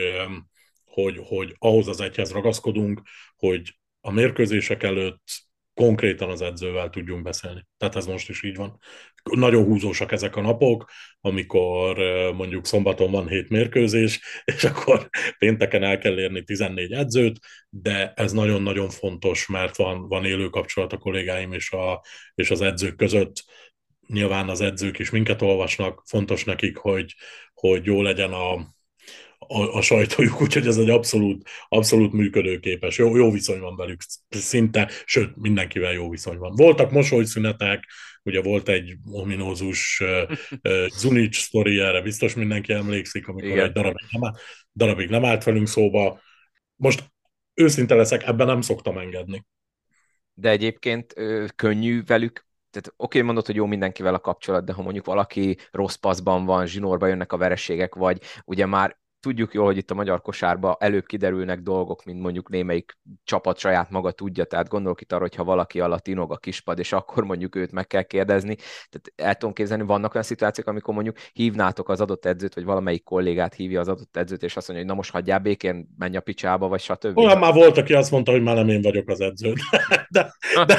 [0.86, 3.02] hogy, hogy ahhoz az egyhez ragaszkodunk,
[3.36, 5.24] hogy a mérkőzések előtt
[5.74, 7.68] konkrétan az edzővel tudjunk beszélni.
[7.78, 8.80] Tehát ez most is így van.
[9.24, 10.89] Nagyon húzósak ezek a napok,
[11.22, 11.98] amikor
[12.36, 14.22] mondjuk szombaton van hét mérkőzés,
[14.56, 17.39] és akkor pénteken el kell érni 14 edzőt,
[17.70, 22.04] de ez nagyon-nagyon fontos, mert van, van élő kapcsolat a kollégáim és, a,
[22.36, 23.44] és az edzők között,
[24.13, 27.15] nyilván az edzők is minket olvasnak, fontos nekik, hogy,
[27.54, 28.54] hogy jó legyen a,
[29.38, 32.98] a, a sajtójuk, úgyhogy ez egy abszolút, abszolút működőképes.
[32.98, 36.56] Jó, jó viszony van velük, szinte, sőt, mindenkivel jó viszony van.
[36.56, 37.88] Voltak mosolyszünetek,
[38.24, 40.04] ugye volt egy ominózus
[40.63, 43.65] uh, Zunic sztori, erre biztos mindenki emlékszik, amikor Igen.
[43.65, 44.34] egy darabig nem,
[44.74, 46.22] darabig nem állt velünk szóba.
[46.76, 47.04] Most
[47.54, 49.45] őszinte leszek, ebben nem szoktam engedni.
[50.34, 54.74] De egyébként ö, könnyű velük tehát oké, okay, mondod, hogy jó mindenkivel a kapcsolat, de
[54.74, 59.66] ha mondjuk valaki rossz paszban van, zsinórba jönnek a vereségek, vagy ugye már tudjuk jól,
[59.66, 64.44] hogy itt a magyar kosárba előbb kiderülnek dolgok, mint mondjuk némelyik csapat saját maga tudja,
[64.44, 67.72] tehát gondolok itt arra, hogy ha valaki alatt inog a kispad, és akkor mondjuk őt
[67.72, 68.56] meg kell kérdezni.
[68.56, 73.04] Tehát el tudom képzelni, vannak olyan szituációk, amikor mondjuk hívnátok az adott edzőt, vagy valamelyik
[73.04, 76.22] kollégát hívja az adott edzőt, és azt mondja, hogy na most hagyjál békén, menj a
[76.22, 77.18] picsába, vagy stb.
[77.18, 79.54] Olyan már volt, aki azt mondta, hogy már nem én vagyok az edző.
[80.10, 80.34] De,
[80.66, 80.76] de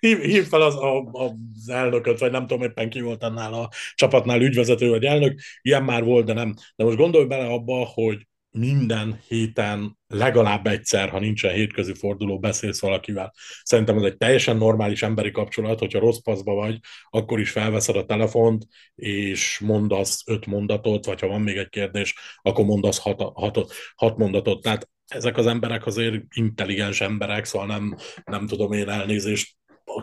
[0.00, 3.68] hív, hív fel az, a, az elnököt, vagy nem tudom éppen ki volt annál a
[3.94, 5.40] csapatnál ügyvezető vagy elnök.
[5.62, 6.54] Ilyen már volt, de nem.
[6.76, 12.80] De most gondolj bele, abba, hogy minden héten legalább egyszer, ha nincsen hétközi forduló, beszélsz
[12.80, 13.32] valakivel.
[13.62, 16.78] Szerintem ez egy teljesen normális emberi kapcsolat, hogyha rossz paszba vagy,
[17.10, 22.14] akkor is felveszed a telefont, és mondasz öt mondatot, vagy ha van még egy kérdés,
[22.42, 24.62] akkor mondasz hat, hat, hat mondatot.
[24.62, 29.56] Tehát ezek az emberek azért intelligens emberek, szóval nem, nem tudom én elnézést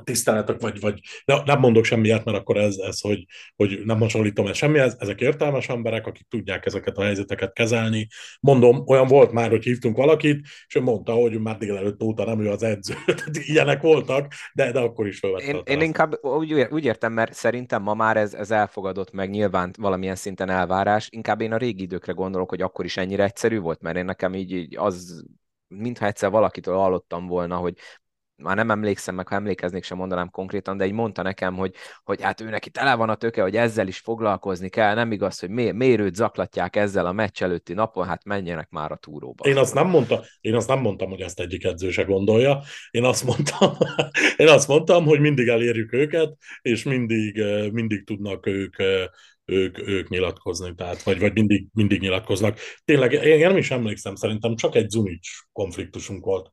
[0.04, 3.26] tiszteletek, vagy, vagy de nem mondok semmiért, mert akkor ez, ez hogy,
[3.56, 8.08] hogy nem hasonlítom ez semmihez, ezek értelmes emberek, akik tudják ezeket a helyzeteket kezelni.
[8.40, 12.40] Mondom, olyan volt már, hogy hívtunk valakit, és ő mondta, hogy már délelőtt óta nem
[12.40, 12.94] ő az edző.
[13.52, 15.46] Ilyenek voltak, de, de akkor is felvette.
[15.46, 19.74] Én, én inkább úgy, úgy értem, mert szerintem ma már ez, ez elfogadott meg, nyilván
[19.78, 21.08] valamilyen szinten elvárás.
[21.12, 24.34] Inkább én a régi időkre gondolok, hogy akkor is ennyire egyszerű volt, mert én nekem
[24.34, 25.26] így, így az
[25.68, 27.78] mintha egyszer valakitől hallottam volna, hogy
[28.44, 32.22] már nem emlékszem meg, ha emlékeznék sem mondanám konkrétan, de így mondta nekem, hogy, hogy
[32.22, 35.50] hát ő neki tele van a töke, hogy ezzel is foglalkozni kell, nem igaz, hogy
[35.50, 39.48] mi, miért őt zaklatják ezzel a meccs előtti napon, hát menjenek már a túróba.
[39.48, 42.62] Én azt nem mondtam, én azt nem mondtam, hogy ezt egyik edző se gondolja.
[42.92, 43.72] Én azt mondtam,
[44.38, 48.76] én azt mondtam, hogy mindig elérjük őket, és mindig, mindig tudnak ők
[49.46, 52.58] ők, ők nyilatkozni, tehát, vagy, vagy mindig, mindig nyilatkoznak.
[52.86, 56.52] Tényleg, én nem is emlékszem, szerintem csak egy Zunic konfliktusunk volt.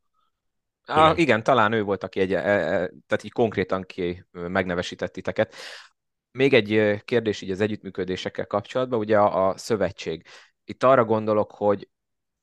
[0.91, 2.69] Ah, igen, talán ő volt, aki egy, e, e,
[3.07, 5.55] tehát így konkrétan ki megnevesített titeket.
[6.31, 10.27] Még egy kérdés így az együttműködésekkel kapcsolatban, ugye a, a szövetség.
[10.65, 11.89] Itt arra gondolok, hogy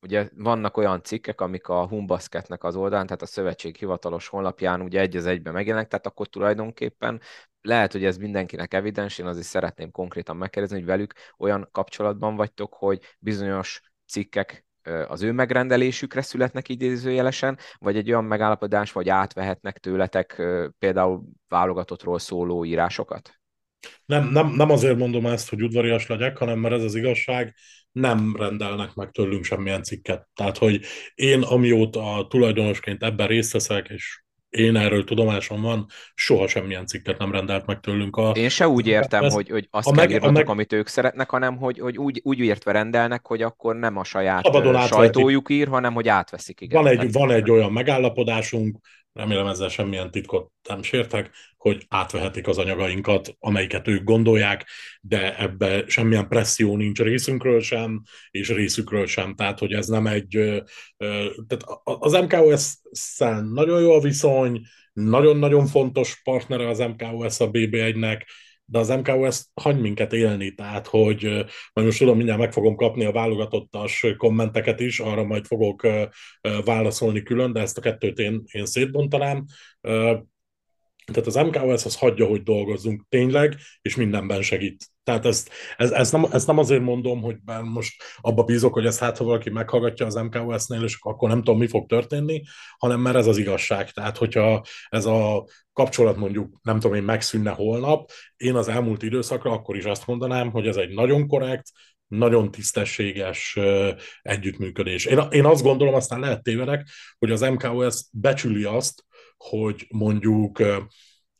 [0.00, 5.00] ugye vannak olyan cikkek, amik a Humbasketnek az oldalán, tehát a szövetség hivatalos honlapján ugye
[5.00, 7.20] egy az egyben megjelennek, tehát akkor tulajdonképpen
[7.60, 12.74] lehet, hogy ez mindenkinek evidens, én azért szeretném konkrétan megkérdezni, hogy velük olyan kapcsolatban vagytok,
[12.74, 14.67] hogy bizonyos cikkek
[15.08, 20.42] az ő megrendelésükre születnek idézőjelesen, vagy egy olyan megállapodás, vagy átvehetnek tőletek
[20.78, 23.32] például válogatottról szóló írásokat?
[24.04, 27.54] Nem, nem, nem azért mondom ezt, hogy udvarias legyek, hanem mert ez az igazság,
[27.92, 30.28] nem rendelnek meg tőlünk semmilyen cikket.
[30.34, 36.86] Tehát, hogy én amióta tulajdonosként ebben részt veszek, és én erről tudomásom van, soha semmilyen
[36.86, 38.16] cikket nem rendelt meg tőlünk.
[38.16, 40.72] A, Én se úgy értem, ez, hogy, hogy azt a kell meg, írnotok, meg, amit
[40.72, 45.50] ők szeretnek, hanem hogy, hogy úgy, úgy értve rendelnek, hogy akkor nem a saját sajtójuk
[45.50, 46.60] ír, hanem hogy átveszik.
[46.60, 48.78] Igen, van, egy, van egy olyan megállapodásunk,
[49.18, 54.66] remélem ezzel semmilyen titkot nem sértek, hogy átvehetik az anyagainkat, amelyiket ők gondolják,
[55.00, 59.34] de ebbe semmilyen presszió nincs részünkről sem, és részükről sem.
[59.34, 60.28] Tehát, hogy ez nem egy...
[61.46, 64.60] Tehát az MKOS-szel nagyon jó a viszony,
[64.92, 68.22] nagyon-nagyon fontos partnere az MKOS a BB1-nek,
[68.70, 71.22] de az MKOS hagy minket élni, tehát hogy
[71.72, 75.86] majd most tudom, mindjárt meg fogom kapni a válogatottas kommenteket is, arra majd fogok
[76.64, 79.44] válaszolni külön, de ezt a kettőt én, én szétbontanám.
[81.12, 84.86] Tehát az MKOS az hagyja, hogy dolgozzunk tényleg, és mindenben segít.
[85.04, 88.98] Tehát ezt, ez, ez nem, ezt nem azért mondom, hogy most abba bízok, hogy ezt
[88.98, 92.42] hát, ha valaki meghallgatja az MKOS-nél, és akkor nem tudom, mi fog történni,
[92.78, 93.90] hanem mert ez az igazság.
[93.90, 99.50] Tehát, hogyha ez a kapcsolat mondjuk, nem tudom én, megszűnne holnap, én az elmúlt időszakra
[99.50, 101.70] akkor is azt mondanám, hogy ez egy nagyon korrekt,
[102.06, 103.58] nagyon tisztességes
[104.22, 105.04] együttműködés.
[105.04, 109.04] Én, én azt gondolom, aztán lehet tévedek, hogy az MKOS becsüli azt,
[109.38, 110.62] hogy mondjuk,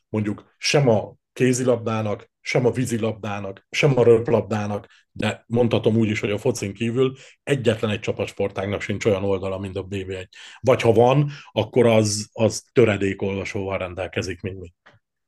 [0.09, 6.31] mondjuk sem a kézilabdának, sem a vízilabdának, sem a röplabdának, de mondhatom úgy is, hogy
[6.31, 10.27] a focin kívül egyetlen egy csapatsportágnak sincs olyan oldala, mint a BB1.
[10.61, 14.73] Vagy ha van, akkor az, az töredékolvasóval rendelkezik, mint mi.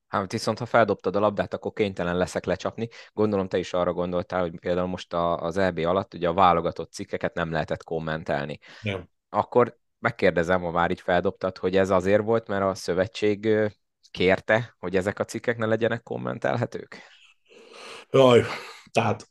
[0.06, 2.88] Hát viszont ha feldobtad a labdát, akkor kénytelen leszek lecsapni.
[3.12, 7.34] Gondolom te is arra gondoltál, hogy például most az EB alatt ugye a válogatott cikkeket
[7.34, 8.58] nem lehetett kommentelni.
[8.82, 9.08] Nem.
[9.28, 13.48] Akkor megkérdezem, ha már így feldobtad, hogy ez azért volt, mert a szövetség
[14.10, 17.02] kérte, hogy ezek a cikkek ne legyenek kommentelhetők?
[18.10, 18.44] Jaj,
[18.92, 19.28] tehát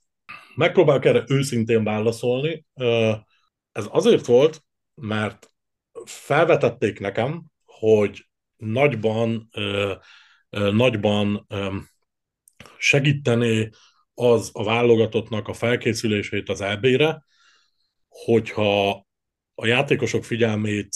[0.55, 2.65] megpróbálok erre őszintén válaszolni.
[3.71, 4.63] Ez azért volt,
[4.95, 5.51] mert
[6.05, 9.49] felvetették nekem, hogy nagyban,
[10.49, 11.47] nagyban
[12.77, 13.69] segíteni
[14.13, 17.23] az a válogatottnak a felkészülését az EB-re,
[18.07, 19.07] hogyha
[19.59, 20.89] a játékosok figyelmét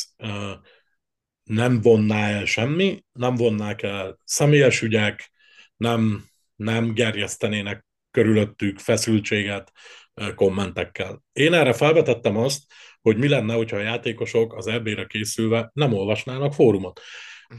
[1.43, 5.31] nem vonná el semmi, nem vonnák el személyes ügyek,
[5.77, 9.71] nem, nem gerjesztenének körülöttük feszültséget
[10.35, 11.23] kommentekkel.
[11.33, 12.61] Én erre felvetettem azt,
[13.01, 17.01] hogy mi lenne, hogyha a játékosok az eb készülve nem olvasnának fórumot.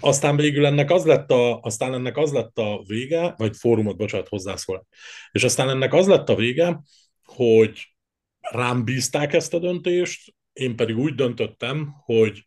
[0.01, 4.29] Aztán végül ennek az lett a, aztán ennek az lett a vége, vagy fórumot, bocsánat,
[4.29, 4.87] hozzászól.
[5.33, 6.81] És aztán ennek az lett a vége,
[7.25, 7.97] hogy
[8.41, 12.45] rám bízták ezt a döntést, én pedig úgy döntöttem, hogy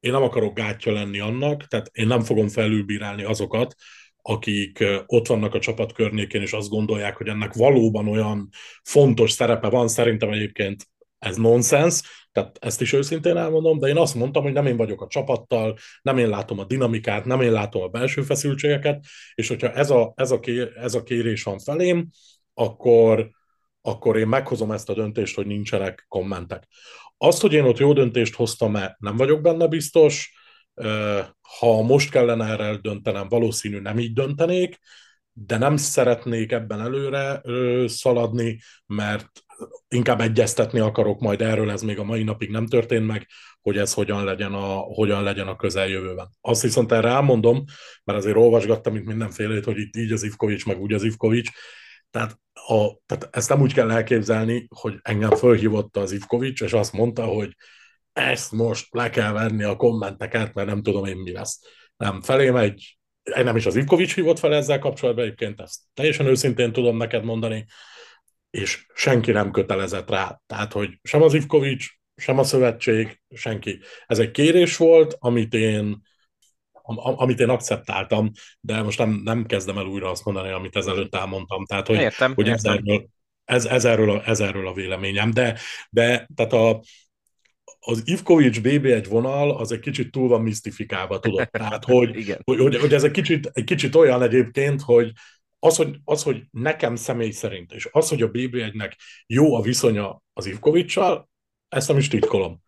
[0.00, 3.74] én nem akarok gátja lenni annak, tehát én nem fogom felülbírálni azokat,
[4.22, 8.48] akik ott vannak a csapat környékén, és azt gondolják, hogy ennek valóban olyan
[8.82, 10.88] fontos szerepe van, szerintem egyébként
[11.18, 15.02] ez nonsens, tehát ezt is őszintén elmondom, de én azt mondtam, hogy nem én vagyok
[15.02, 19.72] a csapattal, nem én látom a dinamikát, nem én látom a belső feszültségeket, és hogyha
[19.72, 22.08] ez a, ez a, kér, ez a kérés van felém,
[22.54, 23.30] akkor,
[23.80, 26.66] akkor én meghozom ezt a döntést, hogy nincsenek kommentek.
[27.18, 30.34] Azt, hogy én ott jó döntést hoztam-e, nem vagyok benne biztos.
[31.58, 34.78] Ha most kellene erre döntenem, valószínű nem így döntenék,
[35.32, 37.42] de nem szeretnék ebben előre
[37.88, 39.28] szaladni, mert
[39.88, 43.26] inkább egyeztetni akarok majd erről, ez még a mai napig nem történt meg,
[43.60, 46.28] hogy ez hogyan legyen a, hogyan legyen a közeljövőben.
[46.40, 47.64] Azt viszont erre elmondom,
[48.04, 51.50] mert azért olvasgattam itt mindenfélét, hogy itt így az Ivkovics, meg úgy az Ivkovics,
[52.10, 56.92] tehát, a, tehát ezt nem úgy kell elképzelni, hogy engem fölhívott az Ivkovics, és azt
[56.92, 57.56] mondta, hogy
[58.12, 61.60] ezt most le kell venni a kommenteket, mert nem tudom én mi lesz.
[61.96, 66.72] Nem, felém egy, nem is az Ivkovics hívott fel ezzel kapcsolatban, egyébként ezt teljesen őszintén
[66.72, 67.66] tudom neked mondani,
[68.50, 70.40] és senki nem kötelezett rá.
[70.46, 73.80] Tehát, hogy sem az Ivkovics, sem a szövetség, senki.
[74.06, 76.02] Ez egy kérés volt, amit én
[76.94, 81.64] amit én akceptáltam, de most nem, nem kezdem el újra azt mondani, amit ezelőtt elmondtam.
[81.64, 82.72] Tehát, hogy, értem, hogy értem.
[82.72, 83.08] Ez, erről,
[83.44, 85.30] ez, ez, erről a, ez erről a véleményem.
[85.30, 85.58] De,
[85.90, 86.82] de tehát a,
[87.78, 91.50] az Ivkovics BB1 vonal az egy kicsit túl van misztifikálva, tudod?
[91.58, 92.40] Tehát, hogy, Igen.
[92.44, 95.12] hogy, hogy, hogy ez egy kicsit, egy kicsit olyan egyébként, hogy
[95.58, 98.92] az hogy, az, hogy nekem személy szerint, és az, hogy a BB1-nek
[99.26, 101.28] jó a viszonya az Ivkovicsal,
[101.68, 102.64] ezt nem is titkolom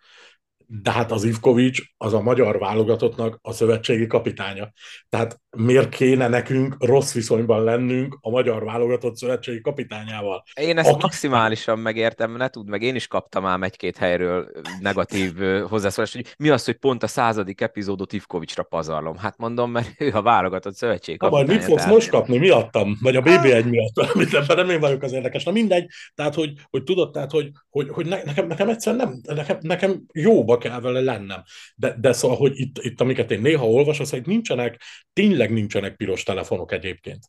[0.70, 4.72] de hát az Ivkovics az a magyar válogatottnak a szövetségi kapitánya.
[5.09, 10.42] Tehát miért kéne nekünk rossz viszonyban lennünk a magyar válogatott szövetségi kapitányával?
[10.54, 10.98] Én ezt Aki...
[11.02, 14.50] maximálisan megértem, ne tud meg, én is kaptam ám egy-két helyről
[14.81, 19.16] negatív hozzászólást, hogy mi az, hogy pont a századik epizódot Ivkovicsra pazarlom.
[19.16, 21.46] Hát mondom, mert ő a válogatott szövetségi kapitánya.
[21.46, 21.94] Majd mit fogsz tehát...
[21.94, 22.38] most kapni?
[22.38, 22.98] Miattam?
[23.02, 23.98] Vagy a BB1 miatt?
[24.14, 25.44] Amit ebben nem én vagyok az érdekes.
[25.44, 25.87] Na mindegy.
[26.14, 30.57] Tehát, hogy, hogy tudod, tehát, hogy, hogy, hogy nekem, nekem egyszerűen nem, nekem, nekem jóba
[30.58, 31.42] kell vele lennem.
[31.74, 36.22] De, de szóval, hogy itt, itt, amiket én néha olvasok, hogy nincsenek, tényleg nincsenek piros
[36.22, 37.26] telefonok egyébként.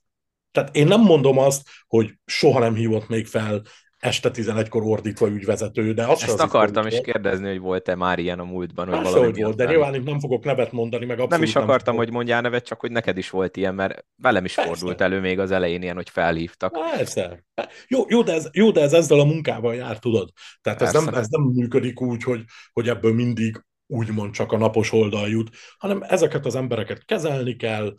[0.52, 3.62] Tehát én nem mondom azt, hogy soha nem hívott még fel
[4.00, 8.40] este 11-kor ordítva ügyvezető, de azt Ezt az akartam is kérdezni, hogy volt-e már ilyen
[8.40, 11.28] a múltban, hogy Persze, valami hogy volt, de nyilván itt nem fogok nevet mondani, meg
[11.28, 14.46] Nem is akartam, nem hogy mondjál nevet, csak hogy neked is volt ilyen, mert velem
[14.46, 14.72] is Persze.
[14.72, 16.78] fordult elő még az elején ilyen, hogy felhívtak.
[16.96, 17.44] Persze.
[17.88, 20.30] Jó, jó, de ez, jó, de ez ezzel a munkával jár, tudod?
[20.62, 24.92] Tehát ez nem, ez nem működik úgy, hogy, hogy ebből mindig úgymond csak a napos
[24.92, 27.96] oldal jut, hanem ezeket az embereket kezelni kell,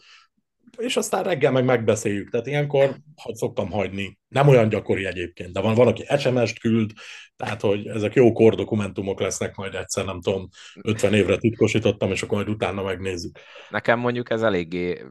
[0.78, 2.30] és aztán reggel meg megbeszéljük.
[2.30, 2.96] Tehát ilyenkor
[3.32, 4.18] szoktam hagyni.
[4.28, 6.90] Nem olyan gyakori egyébként, de van, van aki SMS-t küld,
[7.36, 10.48] tehát hogy ezek jó kordokumentumok lesznek majd egyszer, nem tudom,
[10.82, 13.38] 50 évre titkosítottam, és akkor majd utána megnézzük.
[13.70, 15.02] Nekem mondjuk ez eléggé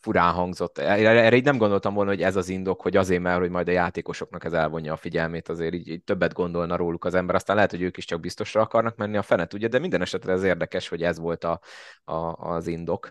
[0.00, 0.78] furán hangzott.
[0.78, 3.72] Erre így nem gondoltam volna, hogy ez az indok, hogy azért, mert hogy majd a
[3.72, 7.34] játékosoknak ez elvonja a figyelmét, azért így, így többet gondolna róluk az ember.
[7.34, 10.32] Aztán lehet, hogy ők is csak biztosra akarnak menni, a fenet ugye, de minden esetre
[10.32, 11.60] ez érdekes, hogy ez volt a,
[12.04, 12.14] a,
[12.54, 13.10] az indok.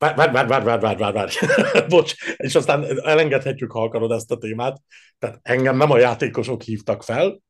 [0.00, 1.34] Várj, várj, várj, várj, várj, várj, várj.
[1.88, 4.80] Bocs, és aztán elengedhetjük, ha akarod ezt a témát.
[5.18, 7.40] Tehát engem nem a játékosok hívtak fel,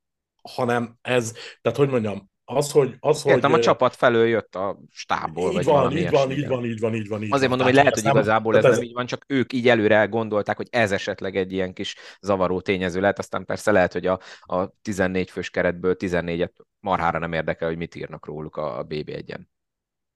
[0.42, 2.96] hanem ez, tehát hogy mondjam, az, hogy...
[3.00, 6.46] Az, Értem, hogy, a csapat felől jött a stábból, így vagy van, így van, így
[6.46, 8.82] van, így van, így van, így Azért mondom, hogy lehet, hogy igazából ez, ez nem
[8.82, 13.00] így van, csak ők így előre gondolták, hogy ez esetleg egy ilyen kis zavaró tényező
[13.00, 17.76] lehet, aztán persze lehet, hogy a, a 14 fős keretből 14-et marhára nem érdekel, hogy
[17.76, 19.40] mit írnak róluk a, a BB1-en.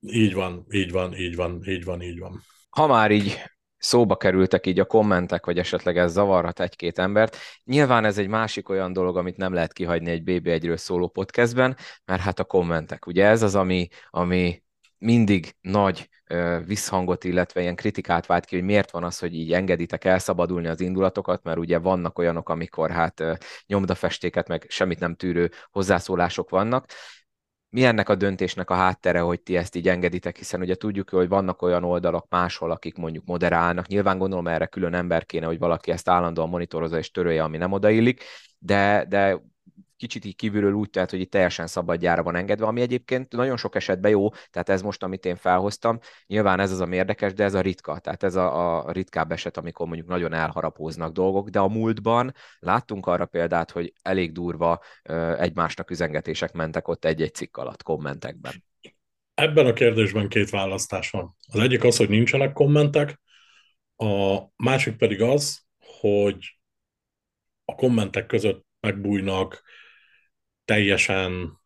[0.06, 2.40] Így van, így van, így van, így van, így van.
[2.70, 3.42] Ha már így
[3.76, 7.36] szóba kerültek így a kommentek, vagy esetleg ez zavarhat egy-két embert.
[7.64, 12.20] Nyilván ez egy másik olyan dolog, amit nem lehet kihagyni egy BB1-ről szóló podcastben, mert
[12.20, 13.06] hát a kommentek.
[13.06, 14.62] Ugye ez az, ami, ami
[14.98, 16.08] mindig nagy
[16.64, 20.80] visszhangot, illetve ilyen kritikát vált ki, hogy miért van az, hogy így engeditek elszabadulni az
[20.80, 23.22] indulatokat, mert ugye vannak olyanok, amikor hát
[23.66, 26.86] nyomdafestéket, meg semmit nem tűrő hozzászólások vannak
[27.74, 31.28] mi ennek a döntésnek a háttere, hogy ti ezt így engeditek, hiszen ugye tudjuk, hogy
[31.28, 33.86] vannak olyan oldalak máshol, akik mondjuk moderálnak.
[33.86, 37.72] Nyilván gondolom erre külön ember kéne, hogy valaki ezt állandóan monitorozza és törölje, ami nem
[37.72, 38.22] odaillik,
[38.58, 39.40] de, de
[39.96, 43.74] kicsit így kívülről úgy tűnt, hogy itt teljesen szabadjára van engedve, ami egyébként nagyon sok
[43.74, 47.54] esetben jó, tehát ez most, amit én felhoztam, nyilván ez az, ami érdekes, de ez
[47.54, 51.68] a ritka, tehát ez a, a ritkább eset, amikor mondjuk nagyon elharapóznak dolgok, de a
[51.68, 54.80] múltban láttunk arra példát, hogy elég durva
[55.38, 58.64] egymásnak üzengetések mentek ott egy-egy cikk alatt, kommentekben.
[59.34, 61.36] Ebben a kérdésben két választás van.
[61.52, 63.20] Az egyik az, hogy nincsenek kommentek,
[63.96, 65.62] a másik pedig az,
[66.00, 66.58] hogy
[67.64, 69.62] a kommentek között megbújnak
[70.64, 71.62] teljesen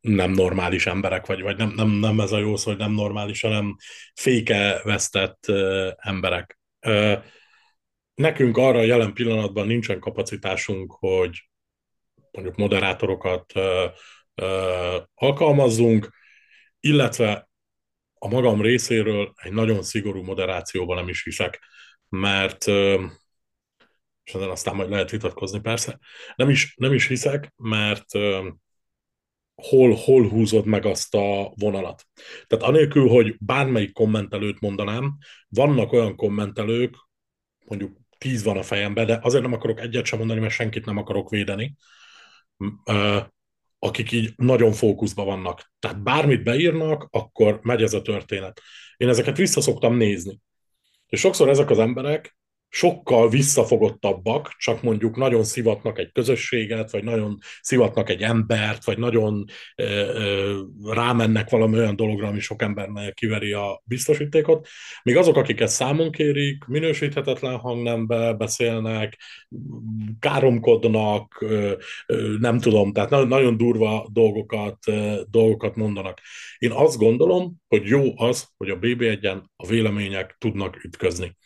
[0.00, 3.40] nem normális emberek, vagy, vagy nem, nem, nem ez a jó szó, hogy nem normális,
[3.40, 3.76] hanem
[4.14, 6.60] féke vesztett uh, emberek.
[8.14, 11.50] Nekünk arra jelen pillanatban nincsen kapacitásunk, hogy
[12.30, 13.52] mondjuk moderátorokat
[15.14, 16.08] alkalmazzunk,
[16.80, 17.48] illetve
[18.14, 21.60] a magam részéről egy nagyon szigorú moderációban nem is hiszek,
[22.08, 23.02] mert uh,
[24.24, 25.98] és ezen aztán majd lehet vitatkozni persze.
[26.36, 28.12] Nem is, nem is hiszek, mert
[29.54, 32.06] hol, hol húzod meg azt a vonalat.
[32.46, 35.16] Tehát anélkül, hogy bármelyik kommentelőt mondanám,
[35.48, 36.94] vannak olyan kommentelők,
[37.64, 40.96] mondjuk tíz van a fejemben, de azért nem akarok egyet sem mondani, mert senkit nem
[40.96, 41.74] akarok védeni,
[43.78, 45.72] akik így nagyon fókuszban vannak.
[45.78, 48.60] Tehát bármit beírnak, akkor megy ez a történet.
[48.96, 50.40] Én ezeket vissza szoktam nézni.
[51.06, 52.36] És sokszor ezek az emberek
[52.74, 59.44] sokkal visszafogottabbak, csak mondjuk nagyon szivatnak egy közösséget, vagy nagyon szivatnak egy embert, vagy nagyon
[59.76, 60.60] ö, ö,
[60.92, 64.68] rámennek valami olyan dologra, ami sok embernek kiveri a biztosítékot.
[65.02, 69.18] Míg azok, akik ezt számon kérik, minősíthetetlen hangnembe beszélnek,
[70.18, 71.72] káromkodnak, ö,
[72.06, 76.20] ö, nem tudom, tehát nagyon durva dolgokat, ö, dolgokat mondanak.
[76.58, 81.36] Én azt gondolom, hogy jó az, hogy a BB1-en a vélemények tudnak ütközni.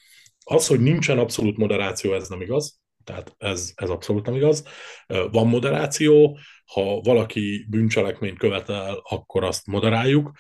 [0.49, 2.81] Az, hogy nincsen abszolút moderáció, ez nem igaz.
[3.05, 4.65] Tehát ez, ez abszolút nem igaz.
[5.07, 10.31] Van moderáció, ha valaki bűncselekményt követel, akkor azt moderáljuk.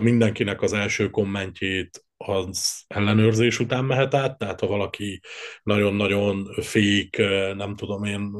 [0.00, 5.20] Mindenkinek az első kommentjét az ellenőrzés után mehet át, tehát ha valaki
[5.62, 7.16] nagyon-nagyon fék,
[7.56, 8.30] nem tudom én,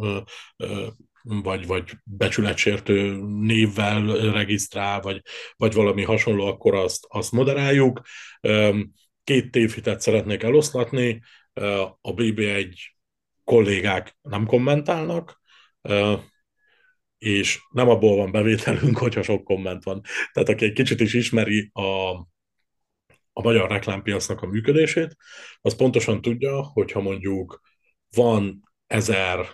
[1.23, 5.23] vagy, vagy becsületsértő névvel regisztrál, vagy,
[5.57, 8.01] vagy valami hasonló, akkor azt, azt moderáljuk.
[9.25, 11.23] Két tévhitet szeretnék eloszlatni,
[12.01, 12.75] a BB1
[13.45, 15.41] kollégák nem kommentálnak,
[17.19, 20.01] és nem abból van bevételünk, hogyha sok komment van.
[20.33, 22.11] Tehát aki egy kicsit is ismeri a,
[23.33, 25.17] a magyar reklámpiacnak a működését,
[25.61, 27.61] az pontosan tudja, hogyha mondjuk
[28.11, 29.47] van ezer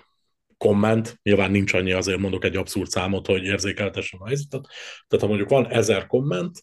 [0.56, 4.66] komment, nyilván nincs annyi, azért mondok egy abszurd számot, hogy érzékeltessem a helyzetet,
[5.08, 6.62] tehát ha mondjuk van ezer komment,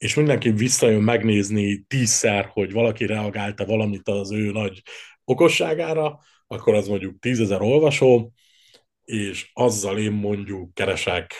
[0.00, 4.82] és mindenki visszajön megnézni tízszer, hogy valaki reagálta valamit az ő nagy
[5.24, 8.32] okosságára, akkor az mondjuk tízezer olvasó,
[9.04, 11.34] és azzal én mondjuk keresek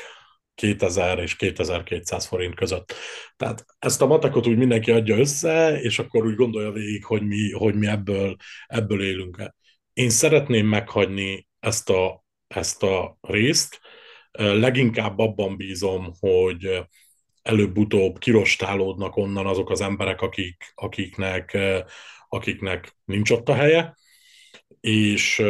[0.55, 2.95] 2000 és 2200 forint között.
[3.37, 7.53] Tehát ezt a matekot úgy mindenki adja össze, és akkor úgy gondolja végig, hogy mi,
[7.53, 8.37] hogy mi ebből,
[8.67, 9.55] ebből élünk-e.
[9.93, 13.81] Én szeretném meghagyni ezt a, ezt a részt,
[14.33, 16.89] leginkább abban bízom, hogy
[17.43, 21.59] előbb-utóbb kirostálódnak onnan azok az emberek, akik, akiknek,
[22.29, 23.97] akiknek nincs ott a helye,
[24.81, 25.43] és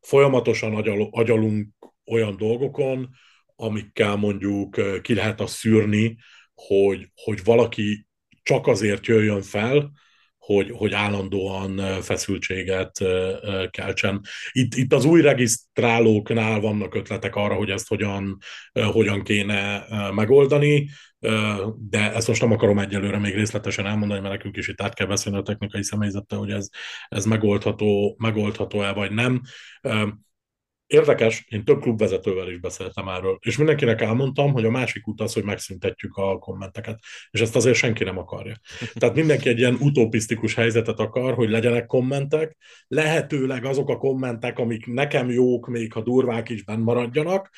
[0.00, 1.68] folyamatosan agyal, agyalunk
[2.06, 3.10] olyan dolgokon,
[3.56, 6.16] amikkel mondjuk ki lehet azt szűrni,
[6.54, 8.06] hogy, hogy valaki
[8.42, 9.92] csak azért jöjjön fel,
[10.44, 12.98] hogy, hogy állandóan feszültséget
[13.70, 14.20] keltsen.
[14.52, 18.38] Itt, itt az új regisztrálóknál vannak ötletek arra, hogy ezt hogyan,
[18.72, 20.88] hogyan kéne megoldani,
[21.78, 25.06] de ezt most nem akarom egyelőre még részletesen elmondani, mert nekünk is itt át kell
[25.06, 26.68] beszélni a technikai személyzettel, hogy ez,
[27.08, 29.40] ez megoldható, megoldható-e vagy nem.
[30.92, 35.32] Érdekes, én több klubvezetővel is beszéltem erről, és mindenkinek elmondtam, hogy a másik út az,
[35.32, 36.98] hogy megszüntetjük a kommenteket,
[37.30, 38.54] és ezt azért senki nem akarja.
[38.98, 42.56] Tehát mindenki egy ilyen utopisztikus helyzetet akar, hogy legyenek kommentek,
[42.88, 47.50] lehetőleg azok a kommentek, amik nekem jók, még ha durvák is benn maradjanak,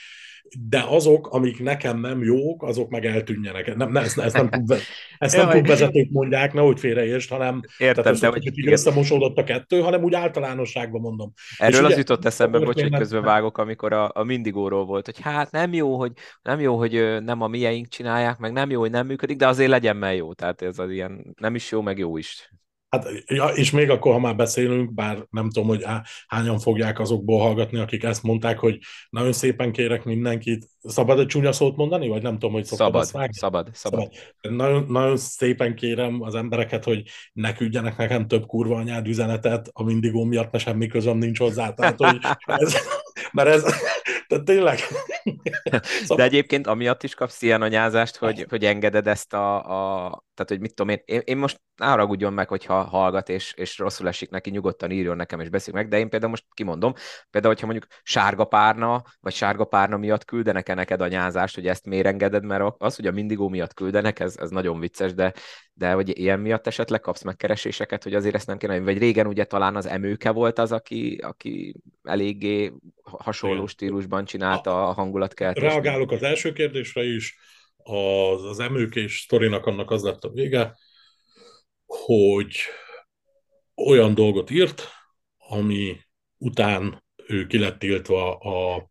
[0.69, 3.75] de azok, amik nekem nem jók, azok meg eltűnjenek.
[3.75, 4.73] Nem, ne, ezt, ezt nem, klub,
[5.19, 9.81] ezt nem klubvezetők mondják, nehogy félreértsd, hanem Értem, tehát de hogy így összemosódott a kettő,
[9.81, 11.33] hanem úgy általánosságban mondom.
[11.57, 15.05] Erről És az ugye, jutott eszembe, bocs, hogy közben vágok, amikor a, a mindigóról volt,
[15.05, 18.81] hogy hát nem jó, hogy nem jó, hogy nem a mieink csinálják, meg nem jó,
[18.81, 20.33] hogy nem működik, de azért legyen már jó.
[20.33, 22.53] Tehát ez az ilyen nem is jó, meg jó is.
[22.95, 25.85] Hát, ja, és még akkor, ha már beszélünk, bár nem tudom, hogy
[26.27, 28.79] hányan fogják azokból hallgatni, akik ezt mondták, hogy
[29.11, 30.69] nagyon szépen kérek mindenkit.
[30.81, 34.09] Szabad egy csúnya szót mondani, vagy nem tudom, hogy szabad, szabad, szabad, szabad.
[34.41, 39.83] Nagyon, nagyon szépen kérem az embereket, hogy ne küldjenek nekem több kurva anyád üzenetet, a
[39.83, 41.73] mindigó miatt, mert semmi közöm nincs hozzá.
[41.73, 42.75] Tehát, hogy ez,
[43.33, 43.63] mert ez,
[44.27, 44.79] tehát tényleg.
[46.01, 46.17] Szóval...
[46.17, 50.61] De egyébként amiatt is kapsz ilyen anyázást, hogy, hogy engeded ezt a, a tehát, hogy
[50.61, 54.51] mit tudom én, én, én most ne meg, hogyha hallgat, és, és rosszul esik neki,
[54.51, 56.93] nyugodtan írjon nekem, és beszéljük meg, de én például most kimondom,
[57.31, 61.67] például, hogyha mondjuk sárga párna, vagy sárga párna miatt küldenek -e neked a nyázást, hogy
[61.67, 65.33] ezt miért engeded, mert az, hogy a mindigó miatt küldenek, ez, ez nagyon vicces, de,
[65.73, 69.45] de hogy ilyen miatt esetleg kapsz megkereséseket, hogy azért ezt nem kéne, vagy régen ugye
[69.45, 72.73] talán az emőke volt az, aki, aki eléggé
[73.03, 75.67] hasonló stílusban csinálta a hangulatkeltést.
[75.67, 77.37] Reagálok az első kérdésre is,
[77.77, 80.77] az, az emőkés sztorinak annak az lett a vége,
[81.87, 82.57] hogy
[83.75, 84.89] olyan dolgot írt,
[85.37, 86.01] ami
[86.39, 88.89] után ő ki lett tiltva a,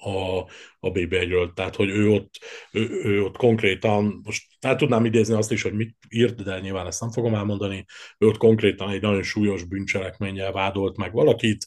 [0.00, 0.38] a,
[0.80, 1.52] a BB1-ről.
[1.54, 2.30] Tehát, hogy ő ott,
[2.72, 6.86] ő, ő ott konkrétan, most fel tudnám idézni azt is, hogy mit írt, de nyilván
[6.86, 7.84] ezt nem fogom elmondani,
[8.18, 11.66] ő ott konkrétan egy nagyon súlyos bűncselekménnyel vádolt meg valakit,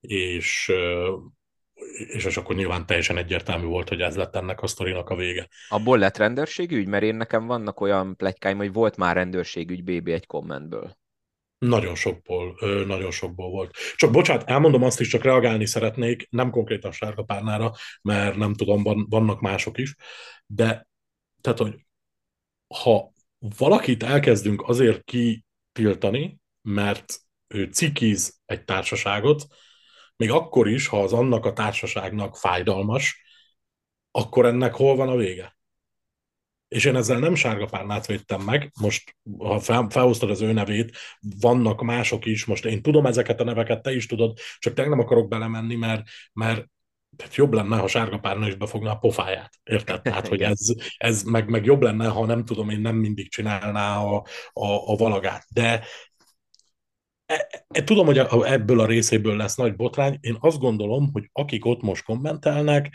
[0.00, 0.72] és
[1.92, 5.48] és, és akkor nyilván teljesen egyértelmű volt, hogy ez lett ennek a sztorinak a vége.
[5.68, 6.86] Abból lett rendőrségügy?
[6.86, 10.96] Mert én nekem vannak olyan pletykáim, hogy volt már rendőrségügy BB egy kommentből.
[11.58, 12.56] Nagyon sokból,
[12.86, 13.76] nagyon sokból volt.
[13.96, 17.72] Csak bocsánat, elmondom azt is, csak reagálni szeretnék, nem konkrétan Sárga Párnára,
[18.02, 19.94] mert nem tudom, van, vannak mások is,
[20.46, 20.86] de
[21.40, 21.86] tehát, hogy
[22.74, 29.46] ha valakit elkezdünk azért kitiltani, mert ő cikiz egy társaságot,
[30.16, 33.22] még akkor is, ha az annak a társaságnak fájdalmas,
[34.10, 35.56] akkor ennek hol van a vége?
[36.68, 40.96] És én ezzel nem sárga párnát védtem meg, most ha fel, felhoztad az ő nevét,
[41.40, 44.98] vannak mások is, most én tudom ezeket a neveket, te is tudod, csak te nem
[44.98, 46.02] akarok belemenni, mert,
[46.32, 46.66] mert
[47.16, 49.54] tehát jobb lenne, ha sárga párna is befogná a pofáját.
[49.62, 50.02] Érted?
[50.02, 50.60] Tehát, hogy ez,
[50.96, 54.16] ez meg, meg jobb lenne, ha nem tudom, én nem mindig csinálná a,
[54.52, 55.44] a, a valagát.
[55.48, 55.84] De
[57.84, 60.18] tudom, hogy ebből a részéből lesz nagy botrány.
[60.20, 62.94] Én azt gondolom, hogy akik ott most kommentelnek,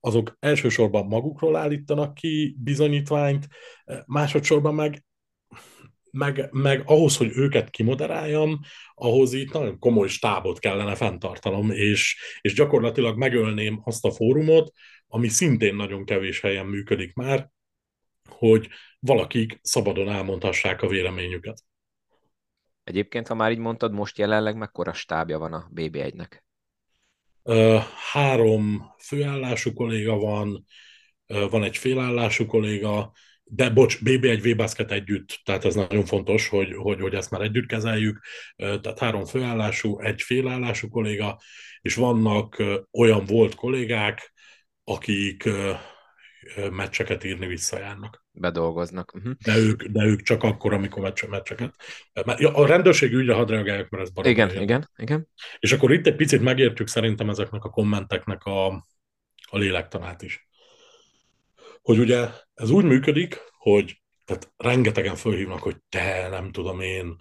[0.00, 3.48] azok elsősorban magukról állítanak ki bizonyítványt,
[3.84, 5.04] e, másodszorban meg
[6.10, 8.60] meg, meg ahhoz, hogy őket kimoderáljam,
[8.94, 14.72] ahhoz itt nagyon komoly stábot kellene fenntartanom, és, és gyakorlatilag megölném azt a fórumot,
[15.06, 17.50] ami szintén nagyon kevés helyen működik már,
[18.28, 21.62] hogy valakik szabadon elmondhassák a véleményüket.
[22.86, 26.42] Egyébként, ha már így mondtad, most jelenleg mekkora stábja van a BB1-nek?
[28.12, 30.64] Három főállású kolléga van,
[31.26, 33.12] van egy félállású kolléga,
[33.44, 37.66] de bocs, BB1 V-Basket együtt, tehát ez nagyon fontos, hogy, hogy, hogy ezt már együtt
[37.66, 38.20] kezeljük,
[38.56, 41.40] tehát három főállású, egy félállású kolléga,
[41.80, 42.62] és vannak
[42.92, 44.32] olyan volt kollégák,
[44.84, 45.48] akik
[46.70, 48.25] meccseket írni visszajárnak.
[48.38, 49.14] Bedolgoznak.
[49.14, 49.32] Uh-huh.
[49.44, 51.74] De, ők, de ők csak akkor, amikor meccs, meccseket.
[52.36, 54.30] Ja, a rendőrség ügyre hadd reagáljak, mert ez barom.
[54.30, 55.28] Igen, igen, igen, igen.
[55.58, 58.66] És akkor itt egy picit megértjük szerintem ezeknek a kommenteknek a,
[59.50, 60.48] a lélektanát is.
[61.82, 67.16] Hogy ugye ez úgy működik, hogy tehát rengetegen fölhívnak, hogy te, nem tudom én,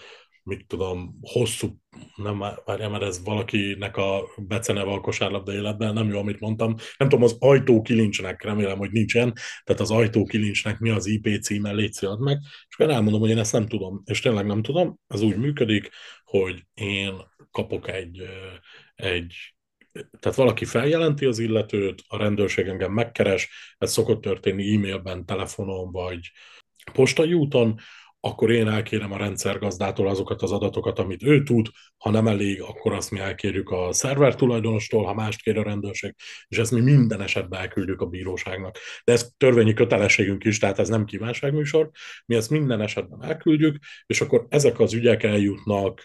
[0.46, 1.68] mit tudom, hosszú,
[2.16, 6.76] nem várjál, mert ez valakinek a beceneve a kosárlabda életben, nem jó, amit mondtam.
[6.98, 9.34] Nem tudom, az ajtó kilincsnek, remélem, hogy nincsen,
[9.64, 12.38] tehát az ajtó kilincsnek mi az IP címe, légy ad meg,
[12.70, 15.90] és akkor elmondom, hogy én ezt nem tudom, és tényleg nem tudom, ez úgy működik,
[16.24, 17.14] hogy én
[17.52, 18.22] kapok egy,
[18.96, 19.56] egy
[20.20, 26.32] tehát valaki feljelenti az illetőt, a rendőrség engem megkeres, ez szokott történni e-mailben, telefonon vagy
[26.94, 27.80] postai úton,
[28.26, 31.68] akkor én elkérem a rendszergazdától azokat az adatokat, amit ő tud,
[31.98, 36.16] ha nem elég, akkor azt mi elkérjük a szerver tulajdonostól, ha mást kér a rendőrség,
[36.48, 38.78] és ezt mi minden esetben elküldjük a bíróságnak.
[39.04, 41.90] De ez törvényi kötelességünk is, tehát ez nem kívánságműsor,
[42.26, 46.02] mi ezt minden esetben elküldjük, és akkor ezek az ügyek eljutnak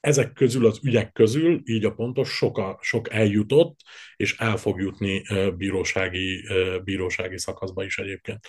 [0.00, 3.80] ezek közül az ügyek közül, így a pontos, sok, a, sok eljutott,
[4.16, 5.22] és el fog jutni
[5.56, 6.48] bírósági,
[6.84, 8.48] bírósági szakaszba is egyébként.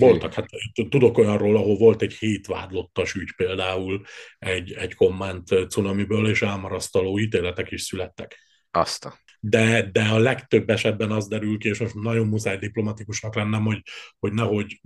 [0.00, 0.46] Voltak, hát
[0.88, 4.02] tudok olyanról, ahol volt egy hét vádlottas ügy például
[4.38, 8.38] egy, egy komment cunamiből, és elmarasztaló ítéletek is születtek.
[8.70, 9.22] Azt.
[9.40, 13.82] De, de a legtöbb esetben az derül ki, és most nagyon muszáj diplomatikusnak lennem, hogy,
[14.18, 14.80] hogy nehogy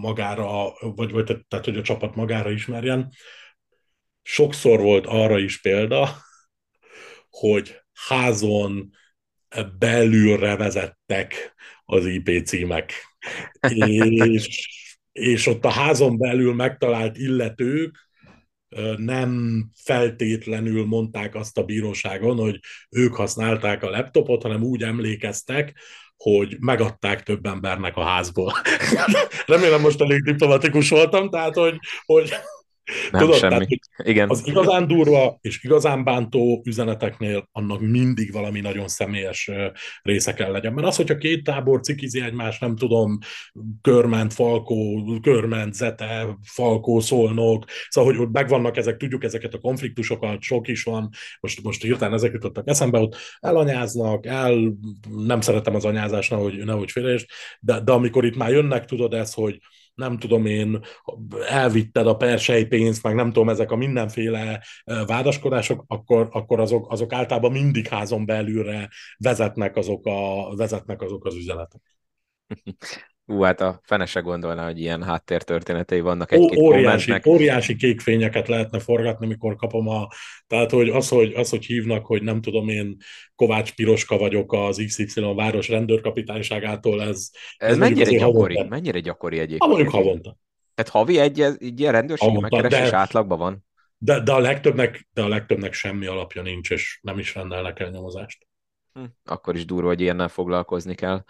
[0.00, 3.12] magára, vagy, vagy tehát, hogy a csapat magára ismerjen.
[4.22, 6.16] Sokszor volt arra is példa,
[7.30, 8.90] hogy házon
[9.78, 11.54] belülre vezettek
[11.84, 13.07] az IP címek
[13.68, 14.68] és,
[15.12, 18.08] és ott a házon belül megtalált illetők
[18.96, 22.60] nem feltétlenül mondták azt a bíróságon, hogy
[22.90, 25.80] ők használták a laptopot, hanem úgy emlékeztek,
[26.16, 28.52] hogy megadták több embernek a házból.
[29.46, 32.32] Remélem most elég diplomatikus voltam, tehát hogy, hogy
[33.10, 33.50] nem Tudod, semmi.
[33.50, 34.28] Tehát, Igen.
[34.28, 39.50] Az igazán durva és igazán bántó üzeneteknél annak mindig valami nagyon személyes
[40.02, 40.72] része kell legyen.
[40.72, 43.18] Mert az, hogyha két tábor cikizi egymást, nem tudom,
[43.82, 50.42] körment, falkó, körment, zete, falkó, szolnok, szóval, hogy ott megvannak ezek, tudjuk ezeket a konfliktusokat,
[50.42, 51.08] sok is van,
[51.40, 54.76] most, most hirtelen ezek jutottak eszembe, ott elanyáznak, el,
[55.16, 57.30] nem szeretem az anyázást, nehogy, nehogy félrejést,
[57.60, 59.58] de, de amikor itt már jönnek, tudod ez, hogy
[59.98, 60.80] nem tudom én,
[61.48, 67.12] elvitted a persei pénzt, meg nem tudom, ezek a mindenféle vádaskodások, akkor, akkor azok, azok
[67.12, 71.80] általában mindig házon belülre vezetnek azok, a, vezetnek azok az üzenetek.
[73.30, 78.48] Ú, hát a fene se gondolna, hogy ilyen háttértörténetei vannak egy-két óriási, óriási kék fényeket
[78.48, 80.08] lehetne forgatni, mikor kapom a...
[80.46, 82.96] Tehát, hogy az, hogy az, hogy hívnak, hogy nem tudom én,
[83.34, 87.30] Kovács Piroska vagyok az XY város rendőrkapitányságától, ez...
[87.56, 88.54] Ez, ez mennyire gyakori?
[88.54, 88.74] Havonta.
[88.74, 89.62] Mennyire gyakori egyébként?
[89.62, 90.36] Ha mondjuk havonta.
[90.74, 93.64] Tehát havi egy, egy ilyen rendőrségi megkeresés de, átlagban van?
[93.98, 97.90] De, de, a legtöbbnek, de a legtöbbnek semmi alapja nincs, és nem is rendelnek el
[97.90, 98.46] nyomozást.
[98.92, 101.24] Hm, akkor is durva, hogy ilyennel foglalkozni kell.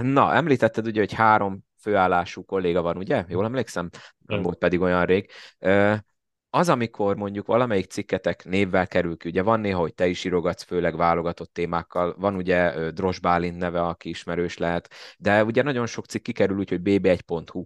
[0.00, 3.24] Na, említetted ugye, hogy három főállású kolléga van, ugye?
[3.28, 3.90] Jól emlékszem?
[4.26, 5.30] Nem volt pedig olyan rég.
[6.50, 10.62] Az, amikor mondjuk valamelyik cikketek névvel kerül ki, ugye van néha, hogy te is írogatsz
[10.62, 16.06] főleg válogatott témákkal, van ugye Dros Bálint neve, aki ismerős lehet, de ugye nagyon sok
[16.06, 17.64] cikk kikerül úgy, hogy bb1.hu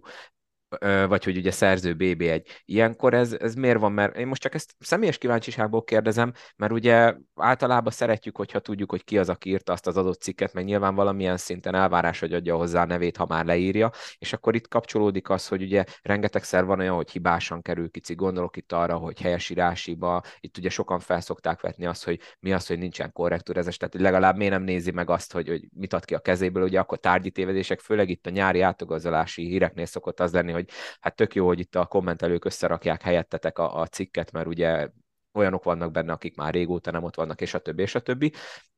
[1.07, 2.45] vagy hogy ugye szerző BB1.
[2.65, 3.91] Ilyenkor ez, ez miért van?
[3.91, 9.03] Mert én most csak ezt személyes kíváncsiságból kérdezem, mert ugye általában szeretjük, hogyha tudjuk, hogy
[9.03, 12.55] ki az, aki írta azt az adott cikket, meg nyilván valamilyen szinten elvárás, hogy adja
[12.55, 16.79] hozzá a nevét, ha már leírja, és akkor itt kapcsolódik az, hogy ugye rengetegszer van
[16.79, 21.85] olyan, hogy hibásan kerül ki gondolok itt arra, hogy helyesírásiba, itt ugye sokan felszokták vetni
[21.85, 25.47] azt, hogy mi az, hogy nincsen korrektúrezés, tehát legalább miért nem nézi meg azt, hogy,
[25.47, 29.45] hogy mit ad ki a kezéből, ugye akkor tárgyi tévedések, főleg itt a nyári átogazolási
[29.47, 33.57] híreknél szokott az lenni, hogy hogy hát tök jó, hogy itt a kommentelők összerakják helyettetek
[33.57, 34.89] a, a cikket, mert ugye
[35.33, 38.33] olyanok vannak benne, akik már régóta nem ott vannak, és a többi, és a többi.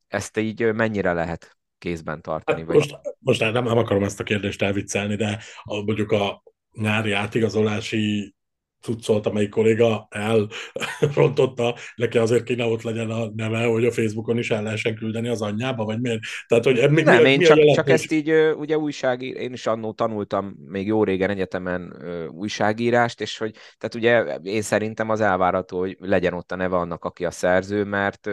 [0.08, 2.58] Ezt így mennyire lehet kézben tartani?
[2.58, 2.76] Hát vagy...
[2.76, 8.34] Most, most nem, nem akarom ezt a kérdést elviccelni, de a, mondjuk a nyári átigazolási
[8.80, 14.50] cuccolt, amelyik kolléga elrontotta, neki azért kéne ott legyen a neve, hogy a Facebookon is
[14.50, 16.20] el lehessen küldeni az anyjába, vagy miért?
[16.46, 19.66] Tehát, hogy mi, Nem, mi, én mi csak, csak ezt így ugye újságír, én is
[19.66, 21.96] annó tanultam még jó régen egyetemen
[22.30, 27.04] újságírást, és hogy tehát ugye én szerintem az elvárható, hogy legyen ott a neve annak,
[27.04, 28.26] aki a szerző, mert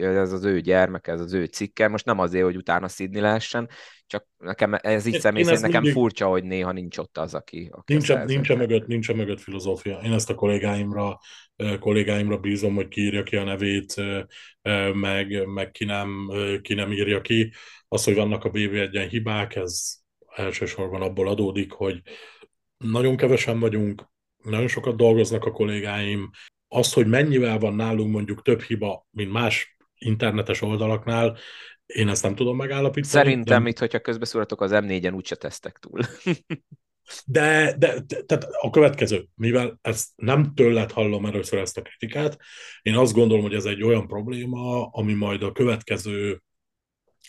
[0.00, 3.68] ez az ő gyermek, ez az ő cikke, most nem azért, hogy utána szidni lehessen,
[4.08, 6.00] csak nekem ez így személy szerint nekem mindig...
[6.00, 10.00] furcsa, hogy néha nincs ott az, aki, aki nincs, nincs, mögött, nincs mögött filozófia.
[10.04, 11.18] Én ezt a kollégáimra,
[11.80, 13.94] kollégáimra bízom, hogy kiírja ki a nevét,
[14.92, 16.30] meg, meg ki, nem,
[16.62, 17.52] ki nem írja ki.
[17.88, 19.94] Az, hogy vannak a BB1-en hibák, ez
[20.34, 22.02] elsősorban abból adódik, hogy
[22.76, 24.04] nagyon kevesen vagyunk,
[24.42, 26.30] nagyon sokat dolgoznak a kollégáim.
[26.68, 31.38] Az, hogy mennyivel van nálunk mondjuk több hiba, mint más internetes oldalaknál,
[31.94, 33.12] én ezt nem tudom megállapítani.
[33.12, 33.68] Szerintem de...
[33.68, 36.00] itt, hogyha közbeszúratok az M4-en, úgyse tesztek túl.
[37.26, 42.36] de, de, de, tehát a következő, mivel ezt nem tőled hallom először ezt a kritikát,
[42.82, 46.42] én azt gondolom, hogy ez egy olyan probléma, ami majd a következő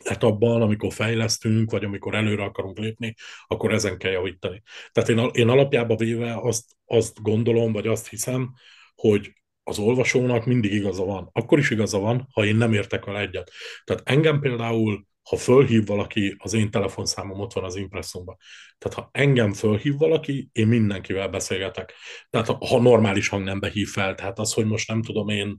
[0.04, 3.16] etapban, amikor fejlesztünk, vagy amikor előre akarunk lépni,
[3.48, 4.62] akkor ezen kell javítani.
[4.92, 8.54] Tehát én, én alapjában véve azt, azt gondolom, vagy azt hiszem,
[8.96, 9.34] hogy
[9.70, 11.30] az olvasónak mindig igaza van.
[11.32, 13.52] Akkor is igaza van, ha én nem értek vele egyet.
[13.84, 18.38] Tehát engem például, ha fölhív valaki, az én telefonszámom ott van az impresszumban.
[18.78, 21.94] Tehát ha engem fölhív valaki, én mindenkivel beszélgetek.
[22.30, 25.58] Tehát ha normális hangnembe hív fel, tehát az, hogy most nem tudom én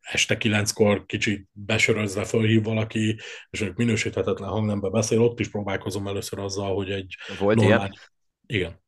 [0.00, 3.18] este kilenckor kicsit besörözve fölhív valaki,
[3.50, 7.98] és ők minősíthetetlen hangnembe beszél, ott is próbálkozom először azzal, hogy egy Volt normális...
[8.46, 8.80] ilyen?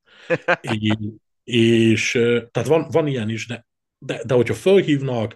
[0.68, 0.72] Igen.
[0.80, 1.12] Így,
[1.44, 2.10] és
[2.50, 3.66] tehát van, van ilyen is, de
[4.03, 5.34] de, de hogyha fölhívnak,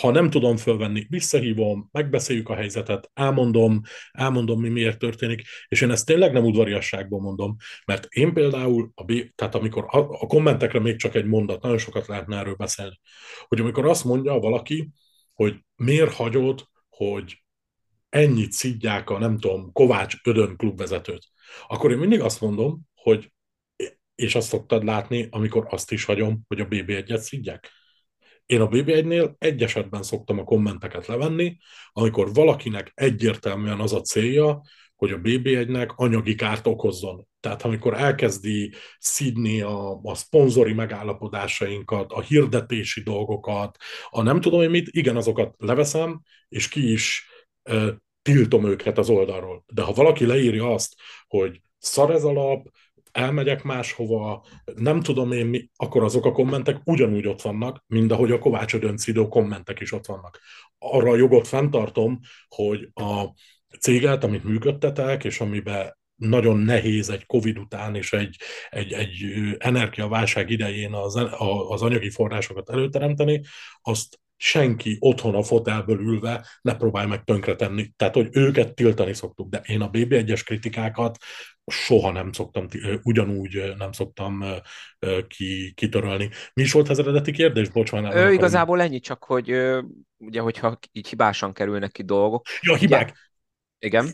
[0.00, 3.80] ha nem tudom fölvenni, visszahívom, megbeszéljük a helyzetet, elmondom,
[4.12, 9.04] elmondom, mi miért történik, és én ezt tényleg nem udvariasságból mondom, mert én például, a
[9.34, 13.00] tehát amikor a, a kommentekre még csak egy mondat, nagyon sokat lehetne erről beszélni,
[13.48, 14.90] hogy amikor azt mondja valaki,
[15.32, 17.44] hogy miért hagyod, hogy
[18.08, 21.26] ennyit szidják a, nem tudom, Kovács Ödön klubvezetőt,
[21.66, 23.30] akkor én mindig azt mondom, hogy
[24.14, 27.70] és azt szoktad látni, amikor azt is hagyom, hogy a BB1-et szidják.
[28.46, 31.56] Én a BB1-nél egy esetben szoktam a kommenteket levenni,
[31.92, 34.60] amikor valakinek egyértelműen az a célja,
[34.96, 37.26] hogy a BB1-nek anyagi kárt okozzon.
[37.40, 43.76] Tehát amikor elkezdi szidni a, a szponzori megállapodásainkat, a hirdetési dolgokat,
[44.10, 47.28] a nem tudom én mit, igen, azokat leveszem, és ki is
[47.62, 49.64] e, tiltom őket az oldalról.
[49.66, 50.94] De ha valaki leírja azt,
[51.26, 52.66] hogy szar ez alap,
[53.16, 54.44] elmegyek máshova,
[54.74, 58.74] nem tudom én mi, akkor azok a kommentek ugyanúgy ott vannak, mint ahogy a Kovács
[58.74, 60.40] Ödöncidó kommentek is ott vannak.
[60.78, 63.24] Arra a jogot fenntartom, hogy a
[63.80, 68.36] céget, amit működtetek, és amiben nagyon nehéz egy Covid után és egy,
[68.70, 69.24] egy, egy
[69.58, 71.14] energiaválság idején az,
[71.68, 73.40] az anyagi forrásokat előteremteni,
[73.80, 77.92] azt senki otthon a fotelből ülve ne próbálj meg tönkretenni.
[77.96, 81.16] Tehát, hogy őket tiltani szoktuk, de én a BB1-es kritikákat
[81.66, 82.66] soha nem szoktam,
[83.02, 84.44] ugyanúgy nem szoktam
[85.28, 86.30] ki, kitörölni.
[86.54, 87.68] Mi is volt az eredeti kérdés?
[87.68, 89.50] Bocs, már Ő, igazából ennyi, csak hogy
[90.16, 92.46] ugye, hogyha így hibásan kerülnek ki dolgok.
[92.60, 93.08] Ja, hibák.
[93.08, 93.14] Ugye,
[93.78, 94.06] igen.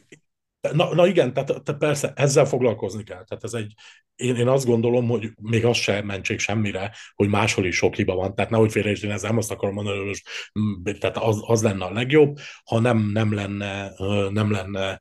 [0.70, 3.24] Na, na igen, tehát, tehát persze ezzel foglalkozni kell.
[3.24, 3.74] Tehát ez egy,
[4.14, 8.14] én, én azt gondolom, hogy még az sem mentség semmire, hogy máshol is sok hiba
[8.14, 8.34] van.
[8.34, 10.22] Tehát nehogy félreértsd, én ezzel nem azt akarom mondani, hogy
[10.60, 13.92] mm, tehát az, az lenne a legjobb, ha nem, nem, lenne,
[14.30, 14.98] nem lenne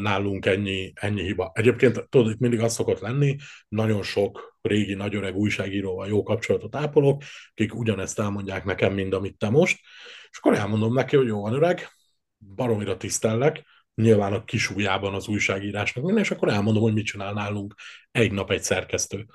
[0.00, 1.50] nálunk ennyi, ennyi hiba.
[1.54, 3.36] Egyébként tudod, itt mindig az szokott lenni,
[3.68, 9.38] nagyon sok régi, nagy öreg újságíróval jó kapcsolatot ápolok, akik ugyanezt elmondják nekem, mint amit
[9.38, 9.80] te most,
[10.30, 11.88] és akkor elmondom neki, hogy jó van öreg,
[12.54, 13.64] baromira tisztellek,
[13.94, 17.74] nyilván a kisújában az újságírásnak minden, és akkor elmondom, hogy mit csinál nálunk
[18.10, 19.26] egy nap egy szerkesztő.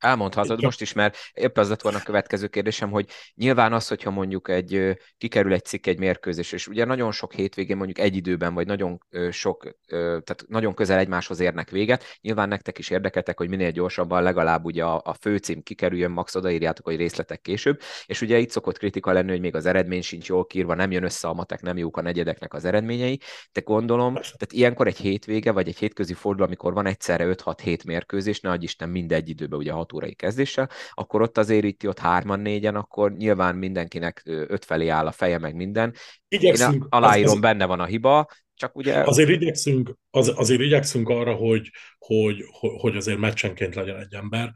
[0.00, 4.10] Elmondhatod most is, mert épp az lett volna a következő kérdésem, hogy nyilván az, hogyha
[4.10, 8.54] mondjuk egy kikerül egy cikk egy mérkőzés, és ugye nagyon sok hétvégén mondjuk egy időben,
[8.54, 8.98] vagy nagyon
[9.30, 14.64] sok, tehát nagyon közel egymáshoz érnek véget, nyilván nektek is érdekeltek, hogy minél gyorsabban legalább
[14.64, 19.12] ugye a, a főcím kikerüljön, max odaírjátok, hogy részletek később, és ugye itt szokott kritika
[19.12, 21.96] lenni, hogy még az eredmény sincs jól kírva, nem jön össze a matek, nem jók
[21.96, 23.20] a negyedeknek az eredményei,
[23.52, 28.40] de gondolom, tehát ilyenkor egy hétvége, vagy egy hétközi forduló, amikor van egyszerre 5-6-7 mérkőzés,
[28.40, 32.74] ne Isten mindegy időben, ugye 6 órai kezdéssel, akkor ott azért itt ott hárman, négyen,
[32.74, 35.94] akkor nyilván mindenkinek öt felé áll a feje, meg minden.
[36.28, 39.02] Igyekszünk, Én aláírom, az, benne van a hiba, csak ugye...
[39.02, 44.52] Azért igyekszünk, az, azért igyekszünk arra, hogy, hogy, hogy azért meccsenként legyen egy ember,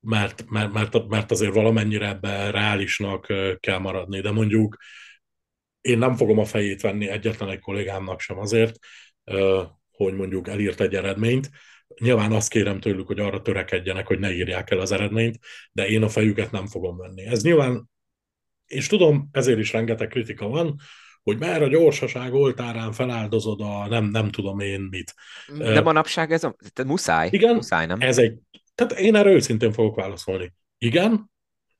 [0.00, 3.26] mert, mert, mert, azért valamennyire ebbe reálisnak
[3.60, 4.76] kell maradni, de mondjuk
[5.80, 8.78] én nem fogom a fejét venni egyetlen egy kollégámnak sem azért,
[9.90, 11.50] hogy mondjuk elírt egy eredményt,
[12.00, 15.38] Nyilván azt kérem tőlük, hogy arra törekedjenek, hogy ne írják el az eredményt,
[15.72, 17.26] de én a fejüket nem fogom venni.
[17.26, 17.90] Ez nyilván,
[18.66, 20.76] és tudom, ezért is rengeteg kritika van,
[21.22, 25.14] hogy már a gyorsaság oltárán feláldozod a nem, nem tudom én mit.
[25.58, 27.28] De manapság ez a, tehát muszáj.
[27.32, 28.00] Igen, muszáj, nem?
[28.00, 28.38] ez egy,
[28.74, 30.52] tehát én erre őszintén fogok válaszolni.
[30.78, 31.30] Igen,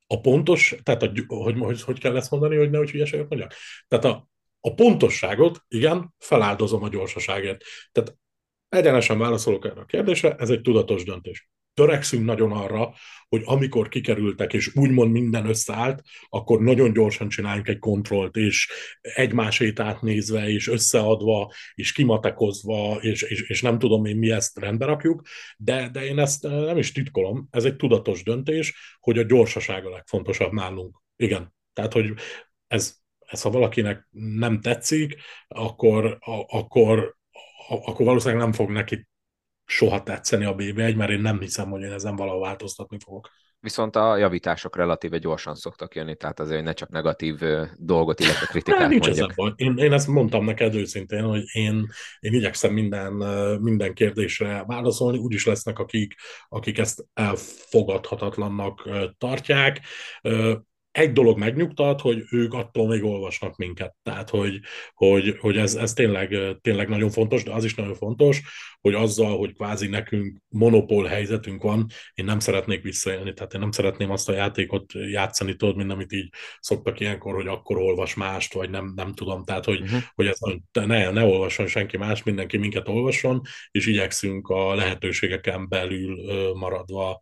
[0.07, 3.53] a pontos, tehát a, hogy, hogy, hogy kell ezt mondani, hogy nehogy hülyeséget mondjak?
[3.87, 4.29] Tehát a,
[4.59, 7.63] a pontosságot, igen, feláldozom a gyorsaságért.
[7.91, 8.17] Tehát
[8.69, 11.49] egyenesen válaszolok erre a kérdésre, ez egy tudatos döntés.
[11.73, 12.93] Törekszünk nagyon arra,
[13.29, 19.79] hogy amikor kikerültek, és úgymond minden összeállt, akkor nagyon gyorsan csináljunk egy kontrollt, és egymásét
[19.79, 25.21] átnézve, és összeadva, és kimatekozva, és, és, és nem tudom én mi ezt rendbe rakjuk,
[25.57, 29.89] de, de én ezt nem is titkolom, ez egy tudatos döntés, hogy a gyorsaság a
[29.89, 31.01] legfontosabb nálunk.
[31.15, 32.13] Igen, tehát, hogy
[32.67, 35.15] ez, ez ha valakinek nem tetszik,
[35.47, 37.18] akkor, a, akkor,
[37.69, 39.07] akkor valószínűleg nem fog neki
[39.65, 43.29] soha tetszeni a BB1, mert én nem hiszem, hogy én ezen valahol változtatni fogok.
[43.61, 47.39] Viszont a javítások relatíve gyorsan szoktak jönni, tehát azért ne csak negatív
[47.75, 49.31] dolgot, illetve kritikát nincs mondjak.
[49.35, 51.87] Ezen én, én ezt mondtam neked őszintén, hogy én,
[52.19, 53.13] én igyekszem minden,
[53.61, 56.15] minden kérdésre válaszolni, úgyis lesznek, akik,
[56.49, 59.81] akik ezt elfogadhatatlannak tartják
[60.99, 63.95] egy dolog megnyugtat, hogy ők attól még olvasnak minket.
[64.03, 64.59] Tehát, hogy,
[64.93, 68.41] hogy, hogy ez, ez tényleg, tényleg nagyon fontos, de az is nagyon fontos,
[68.81, 73.71] hogy azzal, hogy kvázi nekünk monopól helyzetünk van, én nem szeretnék visszaélni, tehát én nem
[73.71, 76.29] szeretném azt a játékot játszani, tudod, mint amit így
[76.59, 80.01] szoktak ilyenkor, hogy akkor olvas mást, vagy nem, nem tudom, tehát hogy, uh-huh.
[80.15, 80.37] hogy ez
[80.71, 83.41] ne, ne olvasson senki más, mindenki minket olvasson,
[83.71, 86.17] és igyekszünk a lehetőségeken belül
[86.53, 87.19] maradva,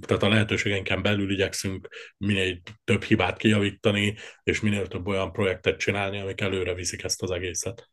[0.00, 6.20] tehát a lehetőségeinken belül igyekszünk minél több hibát kijavítani, és minél több olyan projektet csinálni,
[6.20, 7.90] amik előre viszik ezt az egészet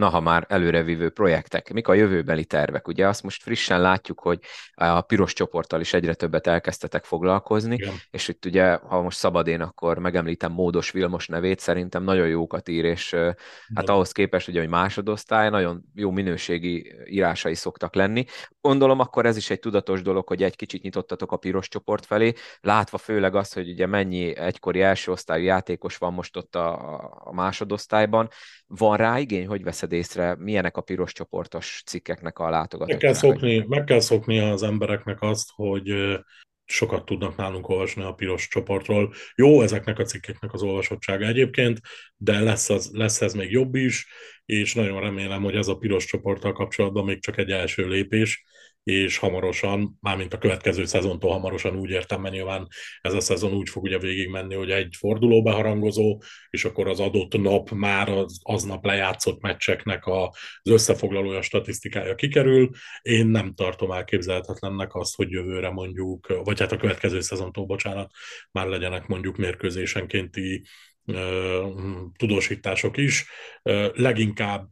[0.00, 2.88] na ha már előrevívő projektek, mik a jövőbeli tervek?
[2.88, 4.38] Ugye azt most frissen látjuk, hogy
[4.74, 7.94] a piros csoporttal is egyre többet elkezdtetek foglalkozni, Igen.
[8.10, 12.68] és itt ugye, ha most szabad én, akkor megemlítem Módos Vilmos nevét, szerintem nagyon jókat
[12.68, 13.36] ír, és Igen.
[13.74, 18.24] hát ahhoz képest, ugye, hogy másodosztály, nagyon jó minőségi írásai szoktak lenni.
[18.60, 22.32] Gondolom akkor ez is egy tudatos dolog, hogy egy kicsit nyitottatok a piros csoport felé,
[22.60, 26.78] látva főleg azt, hogy ugye mennyi egykori első osztályú játékos van most ott a,
[27.24, 28.28] a másodosztályban.
[28.66, 32.88] Van rá igény, hogy veszed veszed észre, milyenek a piros csoportos cikkeknek a látogatók?
[32.88, 35.92] Meg kell, szokni, meg kell szokni az embereknek azt, hogy
[36.64, 39.12] sokat tudnak nálunk olvasni a piros csoportról.
[39.34, 41.80] Jó ezeknek a cikkeknek az olvasottsága egyébként,
[42.16, 44.06] de lesz, az, lesz ez még jobb is,
[44.44, 48.44] és nagyon remélem, hogy ez a piros csoporttal kapcsolatban még csak egy első lépés,
[48.82, 52.66] és hamarosan, mármint a következő szezontól hamarosan úgy értem, mert nyilván
[53.00, 57.40] ez a szezon úgy fog ugye végigmenni, hogy egy forduló beharangozó, és akkor az adott
[57.40, 60.28] nap már az aznap lejátszott meccseknek az
[60.62, 62.70] összefoglalója, statisztikája kikerül.
[63.02, 68.10] Én nem tartom elképzelhetetlennek azt, hogy jövőre mondjuk, vagy hát a következő szezontól, bocsánat,
[68.52, 70.64] már legyenek mondjuk mérkőzésenkénti
[72.16, 73.26] tudósítások is.
[73.92, 74.68] Leginkább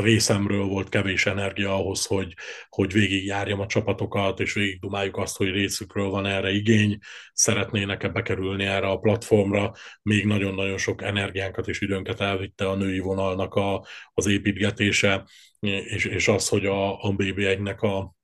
[0.00, 2.34] részemről volt kevés energia ahhoz, hogy,
[2.68, 6.98] hogy végigjárjam a csapatokat, és végigdumáljuk azt, hogy részükről van erre igény,
[7.32, 9.72] szeretnének-e bekerülni erre a platformra,
[10.02, 15.24] még nagyon-nagyon sok energiánkat és időnket elvitte a női vonalnak a, az építgetése,
[15.60, 18.16] és, és az, hogy a, a BB1-nek a,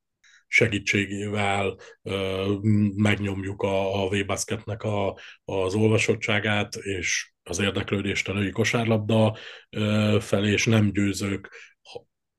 [0.47, 2.55] segítségével ö,
[2.95, 9.37] megnyomjuk a, a V-basketnek a, az olvasottságát, és az érdeklődést a női kosárlabda
[10.21, 11.51] felé, és nem győzők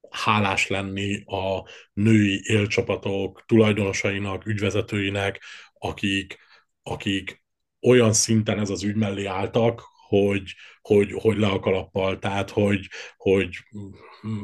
[0.09, 5.41] hálás lenni a női élcsapatok tulajdonosainak, ügyvezetőinek,
[5.73, 6.39] akik,
[6.83, 7.43] akik
[7.81, 9.81] olyan szinten ez az ügy mellé álltak,
[10.23, 12.87] hogy, hogy, hogy le a kalappal, tehát hogy,
[13.17, 13.49] hogy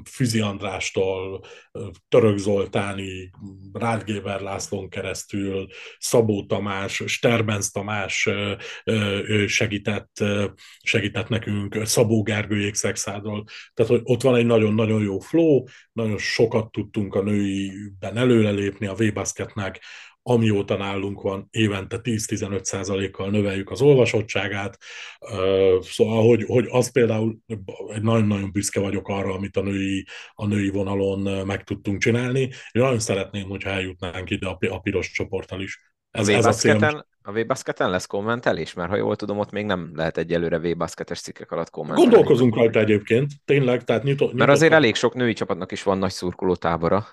[0.10, 1.44] Füzi Andrástól,
[2.10, 3.32] Török Zoltáni,
[3.74, 5.68] Rádgéber Lászlón keresztül,
[6.00, 8.30] Szabó Tamás, Sterbenz Tamás
[9.46, 10.24] segített,
[10.82, 13.44] segített nekünk, Szabó Gergő Szexádról.
[13.74, 18.94] Tehát, hogy ott van egy nagyon-nagyon jó flow, nagyon sokat tudtunk a nőiben előrelépni a
[18.94, 19.82] V-basketnek,
[20.24, 24.78] amióta nálunk van, évente 10-15 százalékkal növeljük az olvasottságát,
[25.82, 27.38] szóval, hogy, hogy az például
[28.02, 32.40] nagyon-nagyon büszke vagyok arra, amit a női, a női vonalon meg tudtunk csinálni.
[32.42, 35.80] Én nagyon szeretném, hogyha eljutnánk ide a, a piros csoporttal is.
[36.12, 38.74] Ez, a V-basketen, a V-basketen lesz kommentelés?
[38.74, 42.10] Mert ha jól tudom, ott még nem lehet egyelőre V-basketes cikkek alatt kommentelni.
[42.10, 43.84] Gondolkozunk rajta egyébként, tényleg.
[43.84, 47.08] Tehát nyitó, nyitó, Mert azért elég sok női csapatnak is van nagy szurkoló tábora.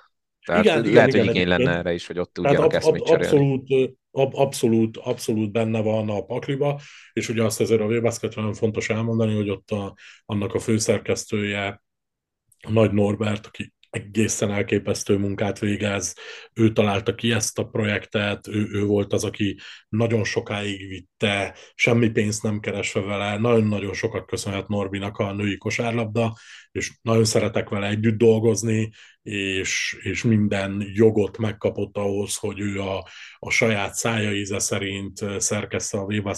[0.49, 3.01] Tehát igen, lehet, igen, hogy igény igen, lenne erre is, hogy ott tudjanak ab, ab,
[3.01, 3.69] abszolút,
[4.11, 6.81] ab, abszolút, abszolút benne van a pakliba,
[7.13, 11.83] és ugye azt azért a v nagyon fontos elmondani, hogy ott a, annak a főszerkesztője,
[12.67, 16.15] a Nagy Norbert, aki egészen elképesztő munkát végez.
[16.53, 22.09] Ő találta ki ezt a projektet, ő, ő volt az, aki nagyon sokáig vitte, semmi
[22.09, 26.37] pénzt nem keresve vele, nagyon-nagyon sokat köszönhet Norbinak a női kosárlabda,
[26.79, 28.91] és nagyon szeretek vele együtt dolgozni,
[29.23, 33.09] és, és minden jogot megkapott ahhoz, hogy ő a,
[33.39, 36.31] a saját szája íze szerint szerkeszte a v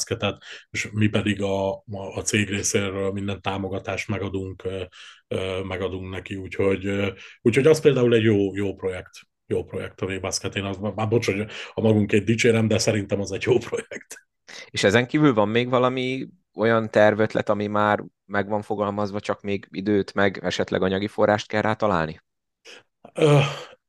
[0.70, 1.70] és mi pedig a,
[2.14, 4.62] a cég részéről minden támogatást megadunk,
[5.64, 7.12] megadunk neki, úgyhogy,
[7.42, 10.56] úgyhogy az például egy jó, jó projekt jó projekt a V-Basket.
[10.56, 14.28] Én az, már bocs, hogy a magunkét dicsérem, de szerintem az egy jó projekt.
[14.70, 19.68] És ezen kívül van még valami olyan tervötlet, ami már meg van fogalmazva, csak még
[19.70, 22.20] időt, meg esetleg anyagi forrást kell rá találni?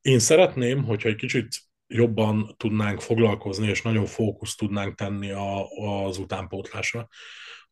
[0.02, 1.48] Én szeretném, hogyha egy kicsit
[1.88, 5.68] jobban tudnánk foglalkozni, és nagyon fókusz tudnánk tenni a,
[6.06, 7.08] az utánpótlásra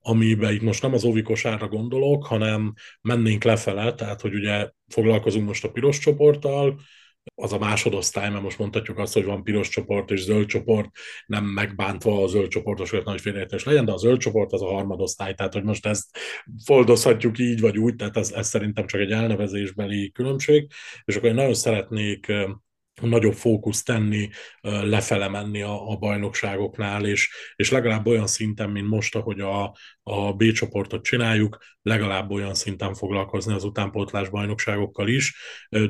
[0.01, 5.63] amiben itt most nem az óvikosárra gondolok, hanem mennénk lefele, tehát hogy ugye foglalkozunk most
[5.63, 6.79] a piros csoporttal,
[7.35, 10.89] az a másodosztály, mert most mondhatjuk azt, hogy van piros csoport és zöld csoport,
[11.25, 15.33] nem megbántva a zöld csoportos, nagy félreértés legyen, de a zöld csoport az a harmadosztály,
[15.33, 16.17] tehát hogy most ezt
[16.65, 20.71] foldozhatjuk így vagy úgy, tehát ez, ez szerintem csak egy elnevezésbeli különbség,
[21.05, 22.31] és akkor én nagyon szeretnék
[23.01, 24.29] nagyobb fókusz tenni,
[24.61, 30.33] lefele menni a, a bajnokságoknál, és, és legalább olyan szinten, mint most, ahogy a, a
[30.33, 35.35] B csoportot csináljuk, legalább olyan szinten foglalkozni az utánpótlás bajnokságokkal is,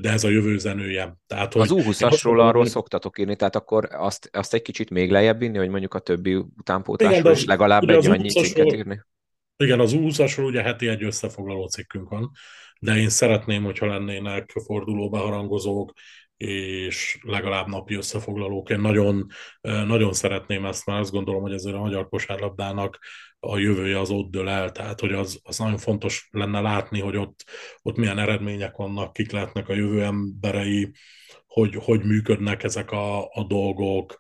[0.01, 1.18] de ez a jövő zenője.
[1.28, 2.70] Tehát, hogy az U20-asról arról hogy...
[2.70, 6.36] szoktatok írni, tehát akkor azt, azt egy kicsit még lejjebb vinni, hogy mondjuk a többi
[6.36, 9.01] utánpótlásról is legalább egy annyi cikket írni?
[9.57, 12.32] Igen, az U20-asról ugye heti egy összefoglaló cikkünk van,
[12.80, 15.93] de én szeretném, hogyha lennének fordulóba harangozók,
[16.45, 18.69] és legalább napi összefoglalók.
[18.69, 19.27] Én nagyon,
[19.61, 22.99] nagyon szeretném ezt, mert azt gondolom, hogy ezért a magyar kosárlabdának
[23.39, 27.17] a jövője az ott dől el, tehát hogy az, az nagyon fontos lenne látni, hogy
[27.17, 27.43] ott,
[27.81, 30.91] ott milyen eredmények vannak, kik lehetnek a jövő emberei,
[31.47, 34.17] hogy, hogy működnek ezek a, a dolgok,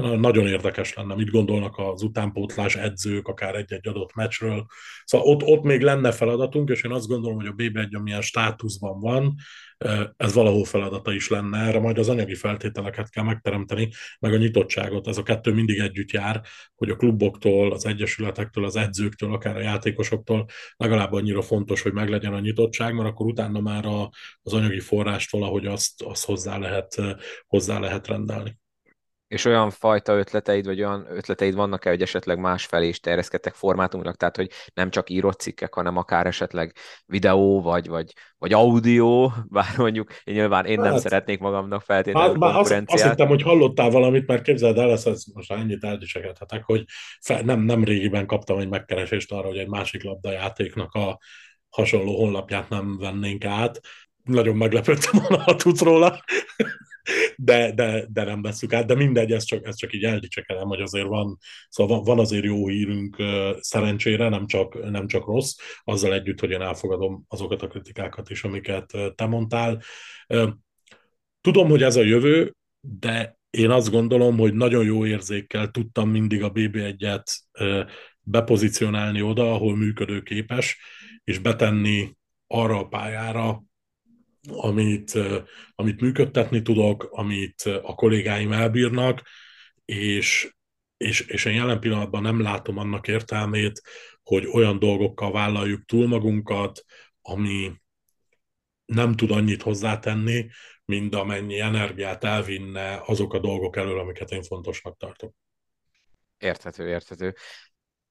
[0.00, 4.66] nagyon érdekes lenne, mit gondolnak az utánpótlás edzők, akár egy-egy adott meccsről.
[5.04, 9.00] Szóval ott, ott még lenne feladatunk, és én azt gondolom, hogy a BB1 amilyen státuszban
[9.00, 9.34] van,
[10.16, 11.58] ez valahol feladata is lenne.
[11.58, 15.06] Erre majd az anyagi feltételeket kell megteremteni, meg a nyitottságot.
[15.08, 16.42] Ez a kettő mindig együtt jár,
[16.74, 22.34] hogy a kluboktól, az egyesületektől, az edzőktől, akár a játékosoktól legalább annyira fontos, hogy meglegyen
[22.34, 23.84] a nyitottság, mert akkor utána már
[24.42, 27.02] az anyagi forrást valahogy azt, azt hozzá, lehet,
[27.46, 28.58] hozzá lehet rendelni
[29.30, 34.16] és olyan fajta ötleteid, vagy olyan ötleteid vannak-e, hogy esetleg más felé is terjeszkedtek formátumnak,
[34.16, 36.74] tehát hogy nem csak írott cikkek, hanem akár esetleg
[37.06, 42.28] videó, vagy, vagy, vagy audio, bár mondjuk én nyilván én nem hát, szeretnék magamnak feltétlenül
[42.28, 42.88] hát, konkurenciát.
[42.88, 46.84] Azt, azt hittem, hogy hallottál valamit, mert képzeld el, ezt, ezt most ennyit eldicsekedhetek, hogy
[47.20, 51.18] fel, nem, nem régiben kaptam egy megkeresést arra, hogy egy másik labdajátéknak a
[51.68, 53.80] hasonló honlapját nem vennénk át.
[54.24, 56.24] Nagyon meglepődtem volna, ha tudsz róla
[57.42, 60.80] de, de, de nem veszük át, de mindegy, ez csak, ez csak így eldicsekedem, hogy
[60.80, 61.38] azért van,
[61.68, 63.16] szóval van azért jó hírünk
[63.60, 68.44] szerencsére, nem csak, nem csak rossz, azzal együtt, hogy én elfogadom azokat a kritikákat is,
[68.44, 69.82] amiket te mondtál.
[71.40, 76.42] Tudom, hogy ez a jövő, de én azt gondolom, hogy nagyon jó érzékkel tudtam mindig
[76.42, 77.24] a BB1-et
[78.20, 80.78] bepozícionálni oda, ahol működőképes,
[81.24, 82.16] és betenni
[82.46, 83.62] arra a pályára,
[84.48, 85.18] amit,
[85.74, 89.22] amit működtetni tudok, amit a kollégáim elbírnak,
[89.84, 90.54] és,
[90.96, 93.82] és, és én jelen pillanatban nem látom annak értelmét,
[94.22, 96.84] hogy olyan dolgokkal vállaljuk túl magunkat,
[97.22, 97.72] ami
[98.84, 100.50] nem tud annyit hozzátenni,
[100.84, 105.34] mint amennyi energiát elvinne azok a dolgok elől, amiket én fontosnak tartok.
[106.38, 107.34] Érthető, érthető.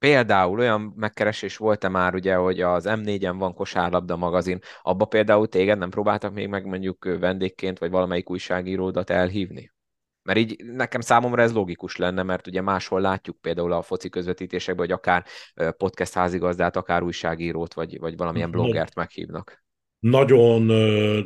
[0.00, 5.78] Például olyan megkeresés volt-e már, ugye, hogy az M4-en van kosárlabda magazin, abba például téged
[5.78, 9.72] nem próbáltak még meg mondjuk vendégként, vagy valamelyik újságíródat elhívni?
[10.22, 14.86] Mert így nekem számomra ez logikus lenne, mert ugye máshol látjuk például a foci közvetítésekben,
[14.86, 15.24] hogy akár
[15.76, 19.62] podcast házigazdát, akár újságírót, vagy, vagy valamilyen bloggert meghívnak
[20.00, 20.62] nagyon,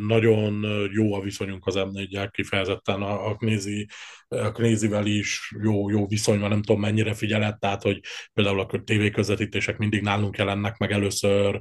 [0.00, 3.88] nagyon jó a viszonyunk az M4-jel, kifejezetten a, a Knézi
[4.23, 8.00] a Knézivel is jó, jó viszony van, nem tudom mennyire figyelett, tehát hogy
[8.32, 11.60] például a tévéközvetítések mindig nálunk jelennek meg először,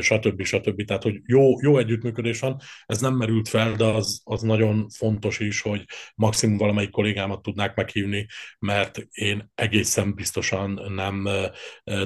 [0.00, 0.42] stb.
[0.42, 0.84] stb.
[0.84, 5.38] Tehát, hogy jó, jó együttműködés van, ez nem merült fel, de az, az nagyon fontos
[5.38, 8.26] is, hogy maximum valamelyik kollégámat tudnák meghívni,
[8.58, 11.28] mert én egészen biztosan nem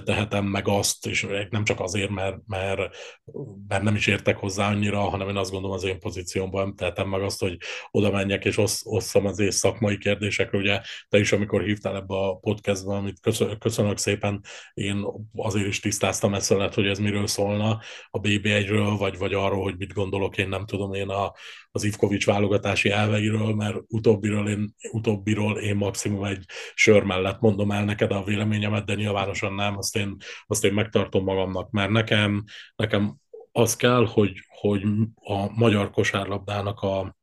[0.05, 2.97] tehetem meg azt, és nem csak azért, mert, mert,
[3.69, 7.09] mert nem is értek hozzá annyira, hanem én azt gondolom az én pozíciómban nem tehetem
[7.09, 7.57] meg azt, hogy
[7.91, 12.37] oda menjek és osszam az én szakmai kérdésekre, ugye te is, amikor hívtál ebbe a
[12.37, 13.21] podcastba, amit
[13.59, 14.41] köszönök szépen,
[14.75, 15.05] én
[15.37, 17.81] azért is tisztáztam ezt lett, hogy ez miről szólna,
[18.11, 21.33] a BB1-ről, vagy, vagy arról, hogy mit gondolok, én nem tudom, én a,
[21.71, 26.45] az Ivkovics válogatási elveiről, mert utóbbiról én, utóbbiról én maximum egy
[26.75, 31.25] sör mellett mondom el neked a véleményemet, de nyilvánosan nem, azt én, azt én megtartom
[31.25, 32.45] magamnak, mert nekem,
[32.77, 33.17] nekem
[33.53, 34.83] az kell, hogy, hogy
[35.15, 37.16] a magyar kosárlabdának a,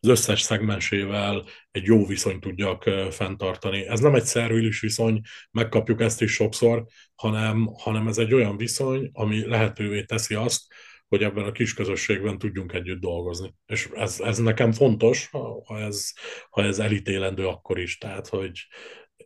[0.00, 3.86] az összes szegmensével egy jó viszonyt tudjak fenntartani.
[3.86, 9.10] Ez nem egy szervilis viszony, megkapjuk ezt is sokszor, hanem, hanem ez egy olyan viszony,
[9.12, 10.62] ami lehetővé teszi azt,
[11.08, 13.54] hogy ebben a kis közösségben tudjunk együtt dolgozni.
[13.66, 15.28] És ez, ez nekem fontos,
[15.64, 16.12] ha ez,
[16.50, 17.98] ha ez elítélendő akkor is.
[17.98, 18.66] Tehát, hogy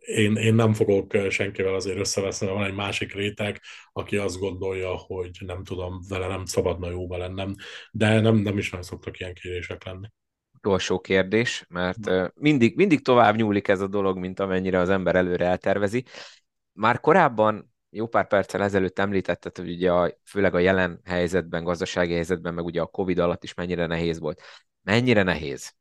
[0.05, 3.61] én, én nem fogok senkivel azért összeveszni, van egy másik réteg,
[3.91, 7.55] aki azt gondolja, hogy nem tudom, vele nem szabadna jóba lennem,
[7.91, 10.07] de nem, nem is nagyon szoktak ilyen kérések lenni
[10.65, 15.45] utolsó kérdés, mert mindig, mindig tovább nyúlik ez a dolog, mint amennyire az ember előre
[15.45, 16.05] eltervezi.
[16.73, 22.13] Már korábban, jó pár perccel ezelőtt említetted, hogy ugye a, főleg a jelen helyzetben, gazdasági
[22.13, 24.41] helyzetben, meg ugye a Covid alatt is mennyire nehéz volt.
[24.83, 25.73] Mennyire nehéz?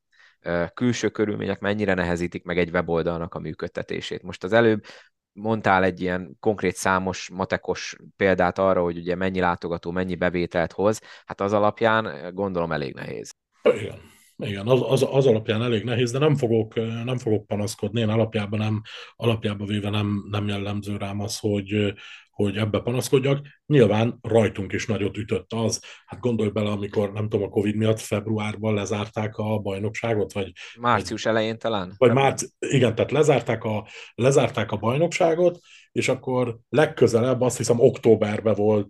[0.75, 4.23] Külső körülmények mennyire nehezítik meg egy weboldalnak a működtetését?
[4.23, 4.85] Most az előbb
[5.33, 11.01] mondtál egy ilyen konkrét számos, matekos példát arra, hogy ugye mennyi látogató, mennyi bevételt hoz,
[11.25, 13.35] hát az alapján gondolom elég nehéz.
[13.63, 14.13] Igen.
[14.37, 16.75] Igen, az, az, az alapján elég nehéz, de nem fogok,
[17.05, 18.01] nem fogok panaszkodni.
[18.01, 18.83] Én alapjában, nem,
[19.17, 21.95] alapjában véve nem, nem jellemző rám az, hogy,
[22.31, 23.47] hogy ebbe panaszkodjak.
[23.67, 25.83] Nyilván rajtunk is nagyot ütött az.
[26.07, 30.53] Hát gondolj bele, amikor nem tudom, a Covid miatt februárban lezárták a bajnokságot, vagy...
[30.81, 31.95] Március elején talán?
[31.97, 35.59] Vagy márci, igen, tehát lezárták a, lezárták a bajnokságot,
[35.93, 38.89] és akkor legközelebb azt hiszem októberben volt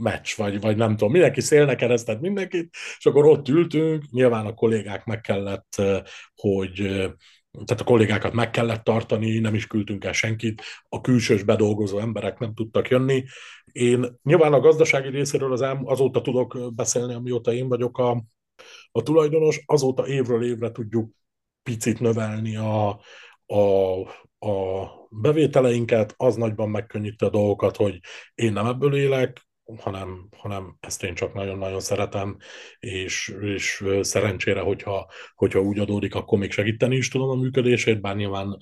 [0.00, 4.54] meccs, vagy, vagy nem tudom, mindenki szélne keresztett mindenkit, és akkor ott ültünk, nyilván a
[4.54, 5.82] kollégák meg kellett,
[6.34, 6.72] hogy
[7.64, 12.38] tehát a kollégákat meg kellett tartani, nem is küldtünk el senkit, a külsős bedolgozó emberek
[12.38, 13.24] nem tudtak jönni.
[13.72, 18.24] Én nyilván a gazdasági részéről az ám, azóta tudok beszélni, amióta én vagyok a,
[18.92, 21.10] a tulajdonos, azóta évről évre tudjuk
[21.62, 23.00] picit növelni a,
[23.46, 24.00] a,
[24.46, 28.00] a bevételeinket, az nagyban megkönnyíti a dolgokat, hogy
[28.34, 29.45] én nem ebből élek,
[29.76, 32.36] hanem, hanem ezt én csak nagyon-nagyon szeretem,
[32.78, 38.16] és, és szerencsére, hogyha, hogyha úgy adódik, akkor még segíteni is tudom a működését, bár
[38.16, 38.58] nyilván,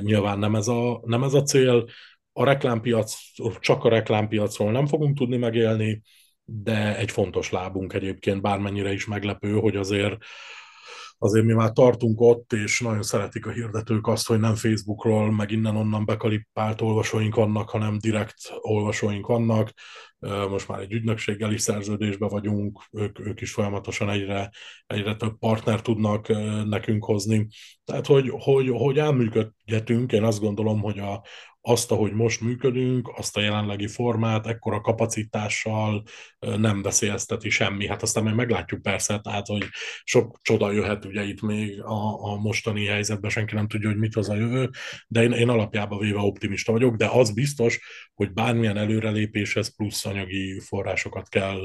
[0.00, 1.84] nyilván nem, ez a, nem ez a cél.
[2.32, 3.16] A reklámpiac,
[3.60, 6.02] csak a reklámpiacról nem fogunk tudni megélni,
[6.44, 10.16] de egy fontos lábunk egyébként, bármennyire is meglepő, hogy azért
[11.24, 15.50] azért mi már tartunk ott, és nagyon szeretik a hirdetők azt, hogy nem Facebookról, meg
[15.50, 19.72] innen-onnan bekalipált olvasóink vannak, hanem direkt olvasóink vannak.
[20.48, 24.50] Most már egy ügynökséggel is szerződésbe vagyunk, ők, ők is folyamatosan egyre,
[24.86, 26.28] egyre több partner tudnak
[26.68, 27.48] nekünk hozni.
[27.84, 31.22] Tehát, hogy, hogy, hogy elműködgetünk, én azt gondolom, hogy a,
[31.66, 36.02] azt, ahogy most működünk, azt a jelenlegi formát, ekkora kapacitással
[36.38, 37.86] nem veszélyezteti semmi.
[37.86, 39.64] Hát aztán majd meglátjuk persze, tehát, hogy
[40.04, 44.16] sok csoda jöhet ugye itt még a, a mostani helyzetben, senki nem tudja, hogy mit
[44.16, 44.70] az a jövő,
[45.08, 47.80] de én, én alapjában véve optimista vagyok, de az biztos,
[48.14, 51.60] hogy bármilyen előrelépéshez plusz anyagi forrásokat kell,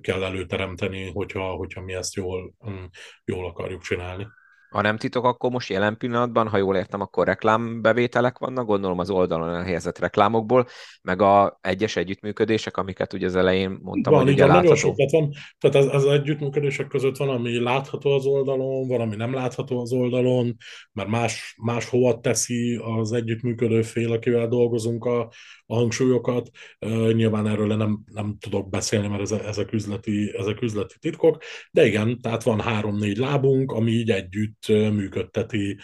[0.00, 2.84] kell előteremteni, hogyha, hogyha mi ezt jól, mm,
[3.24, 4.26] jól akarjuk csinálni.
[4.70, 9.10] Ha nem titok, akkor most jelen pillanatban, ha jól értem, akkor reklámbevételek vannak, gondolom az
[9.10, 10.66] oldalon elhelyezett reklámokból,
[11.02, 14.62] meg a egyes együttműködések, amiket ugye az elején mondtam, van, hogy ugye látható.
[14.62, 19.16] Nagyon sokat van, tehát az, az együttműködések között van, ami látható az oldalon, van, ami
[19.16, 20.56] nem látható az oldalon,
[20.92, 25.30] mert más, más hova teszi az együttműködő fél, akivel dolgozunk a,
[25.66, 26.50] a hangsúlyokat.
[26.80, 32.20] Uh, nyilván erről nem, nem tudok beszélni, mert ezek üzleti, ezek üzleti titkok, de igen,
[32.20, 35.78] tehát van három-négy lábunk, ami így együtt működteti,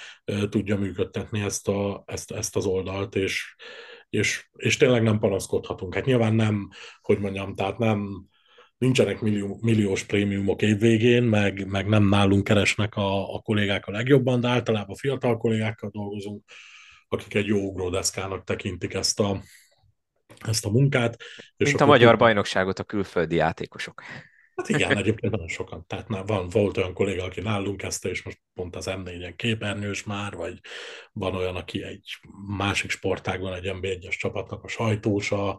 [0.48, 3.54] tudja működtetni ezt, a, ezt, ezt az oldalt, és,
[4.08, 5.94] és, és tényleg nem panaszkodhatunk.
[5.94, 6.68] Hát nyilván nem,
[7.00, 8.26] hogy mondjam, tehát nem,
[8.78, 14.40] nincsenek millió, milliós prémiumok évvégén, meg, meg nem nálunk keresnek a, a kollégák a legjobban,
[14.40, 16.42] de általában fiatal kollégákkal dolgozunk,
[17.08, 19.42] akik egy jó ugródeszkának tekintik ezt a,
[20.46, 21.16] ezt a munkát.
[21.56, 24.02] És Mint a magyar bajnokságot a külföldi játékosok.
[24.68, 25.86] Hát igen, egyébként nagyon sokan.
[25.86, 30.34] Tehát van, volt olyan kolléga, aki nálunk kezdte, és most pont az M4-en képernyős már,
[30.34, 30.60] vagy
[31.12, 35.58] van olyan, aki egy másik sportágban egy NB1-es csapatnak a sajtósa,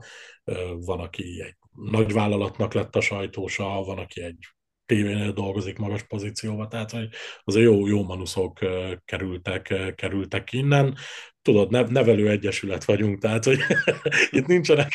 [0.86, 4.38] van, aki egy nagy vállalatnak lett a sajtósa, van, aki egy
[4.86, 7.10] tévénél dolgozik magas pozícióban, tehát hogy
[7.44, 8.60] az jó, jó manuszok
[9.06, 10.96] kerültek, kerültek innen.
[11.42, 13.60] Tudod, nevelő egyesület vagyunk, tehát hogy
[14.38, 14.92] itt nincsenek,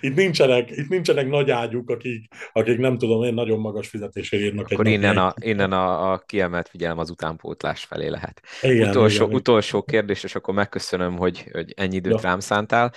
[0.00, 4.68] itt nincsenek, itt nincsenek nagy ágyuk, akik, akik nem tudom, én nagyon magas fizetésért írnak
[4.70, 8.42] Akkor egy innen, a, innen a, a kiemelt figyelem az utánpótlás felé lehet.
[8.62, 12.20] Igen, utolsó, igen, utolsó kérdés, és akkor megköszönöm, hogy, hogy ennyi időt ja.
[12.20, 12.92] rám szántál.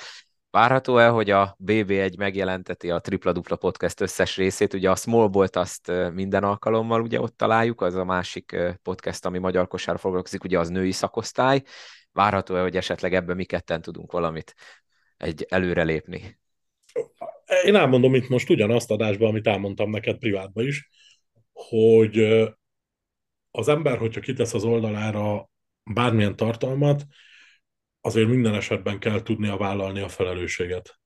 [0.51, 4.73] Várható-e, hogy a BB1 megjelenteti a Tripla Dupla Podcast összes részét?
[4.73, 9.38] Ugye a Small Bolt azt minden alkalommal ugye ott találjuk, az a másik podcast, ami
[9.38, 11.61] magyar kosárra foglalkozik, ugye az női szakosztály.
[12.11, 14.53] Várható-e, hogy esetleg ebben mi ketten tudunk valamit
[15.17, 16.39] egy előrelépni?
[17.65, 20.89] Én elmondom itt most ugyanazt adásban, amit elmondtam neked privátban is,
[21.53, 22.19] hogy
[23.51, 25.49] az ember, hogyha kitesz az oldalára
[25.83, 27.05] bármilyen tartalmat,
[28.01, 30.99] azért minden esetben kell tudnia vállalni a felelősséget.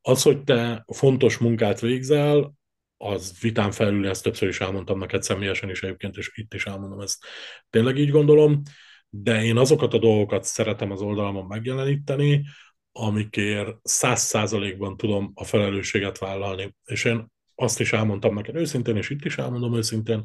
[0.00, 2.54] Az, hogy te fontos munkát végzel,
[2.96, 7.00] az vitán felül, ezt többször is elmondtam neked személyesen is egyébként, és itt is elmondom
[7.00, 7.24] ezt.
[7.70, 8.62] Tényleg így gondolom,
[9.08, 12.44] de én azokat a dolgokat szeretem az oldalamon megjeleníteni,
[12.98, 16.74] amikért száz százalékban tudom a felelősséget vállalni.
[16.84, 20.24] És én azt is elmondtam neked őszintén, és itt is elmondom őszintén,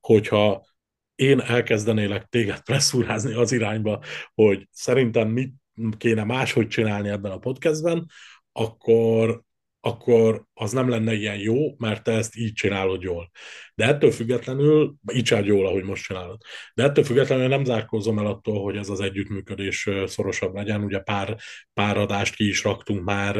[0.00, 0.66] hogyha
[1.14, 4.02] én elkezdenélek téged presszúrázni az irányba,
[4.34, 5.54] hogy szerintem mit
[5.96, 8.06] kéne máshogy csinálni ebben a podcastben,
[8.52, 9.42] akkor
[9.84, 13.30] akkor az nem lenne ilyen jó, mert te ezt így csinálod jól.
[13.74, 16.40] De ettől függetlenül, így csinálod jól, ahogy most csinálod.
[16.74, 20.84] De ettől függetlenül nem zárkózom el attól, hogy ez az együttműködés szorosabb legyen.
[20.84, 21.36] Ugye pár,
[21.72, 23.36] pár adást ki is raktunk már,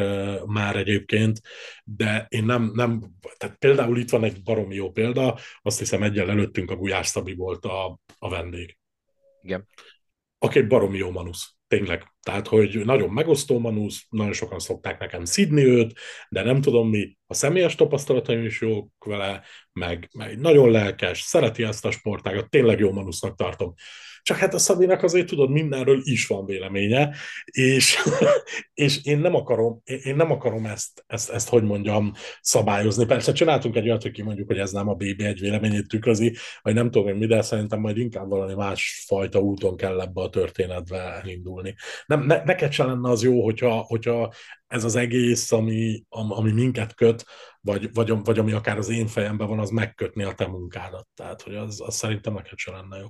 [0.47, 1.41] már egyébként,
[1.85, 3.03] de én nem, nem,
[3.37, 7.35] tehát például itt van egy baromi jó példa, azt hiszem egyen előttünk a Gulyás Szabi
[7.35, 8.79] volt a, a vendég.
[9.43, 9.67] Igen.
[10.39, 12.13] Aki egy baromi jó manusz tényleg.
[12.23, 15.93] Tehát, hogy nagyon megosztó manusz, nagyon sokan szokták nekem szidni őt,
[16.29, 19.43] de nem tudom mi, a személyes tapasztalataim is jók vele,
[19.75, 23.75] meg, meg nagyon lelkes, szereti ezt a sportágat, tényleg jó manusznak tartom.
[24.23, 27.15] Csak hát a Szabinak azért tudod, mindenről is van véleménye,
[27.45, 27.99] és,
[28.85, 33.07] és én nem akarom, én nem akarom ezt, ezt, ezt, hogy mondjam, szabályozni.
[33.07, 36.91] Persze csináltunk egy olyat, hogy kimondjuk, hogy ez nem a BB1 véleményét tükrözi, vagy nem
[36.91, 40.99] tudom én mi, de szerintem majd inkább valami más fajta úton kell ebbe a történetbe
[40.99, 41.75] elindulni.
[42.07, 44.33] Nem, ne, neked sem lenne az jó, hogyha, hogyha
[44.67, 47.25] ez az egész, ami, ami minket köt,
[47.65, 51.09] vagy, vagy, vagy ami akár az én fejemben van, az megkötni a te munkádat.
[51.15, 53.07] Tehát, hogy az, az szerintem neked sem lenne jó.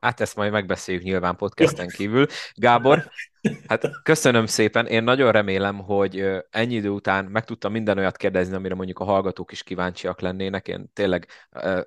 [0.00, 2.26] Hát ezt majd megbeszéljük nyilván podcasten kívül.
[2.54, 3.10] Gábor,
[3.68, 4.86] hát köszönöm szépen.
[4.86, 9.04] Én nagyon remélem, hogy ennyi idő után meg tudtam minden olyat kérdezni, amire mondjuk a
[9.04, 10.68] hallgatók is kíváncsiak lennének.
[10.68, 11.28] Én tényleg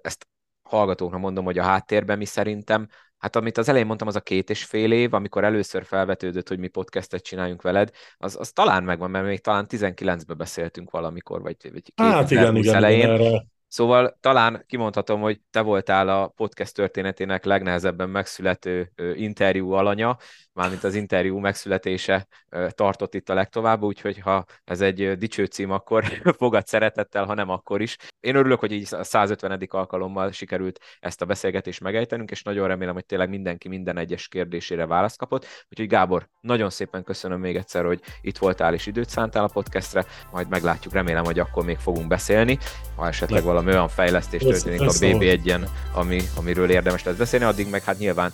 [0.01, 0.28] ezt
[0.61, 2.88] hallgatóknak mondom, hogy a háttérben mi szerintem
[3.18, 6.59] Hát amit az elején mondtam, az a két és fél év, amikor először felvetődött, hogy
[6.59, 11.55] mi podcastet csináljunk veled, az, az talán megvan, mert még talán 19-ben beszéltünk valamikor, vagy,
[11.72, 12.99] vagy hát igen, igen, elején.
[12.99, 20.18] Igen, erre Szóval talán kimondhatom, hogy te voltál a podcast történetének legnehezebben megszülető interjú alanya,
[20.58, 22.28] mármint az interjú megszületése
[22.70, 26.05] tartott itt a legtovább, úgyhogy ha ez egy dicső cím, akkor
[26.38, 27.97] fogad szeretettel, ha nem, akkor is.
[28.20, 29.68] Én örülök, hogy így a 150.
[29.70, 34.86] alkalommal sikerült ezt a beszélgetést megejtenünk, és nagyon remélem, hogy tényleg mindenki minden egyes kérdésére
[34.86, 35.45] választ kapott.
[35.70, 40.05] Úgyhogy Gábor, nagyon szépen köszönöm még egyszer, hogy itt voltál és időt szántál a podcastre,
[40.32, 42.58] majd meglátjuk, remélem, hogy akkor még fogunk beszélni,
[42.95, 47.84] ha esetleg valami olyan fejlesztés történik a BB1-en, ami, amiről érdemes lesz beszélni, addig meg
[47.84, 48.32] hát nyilván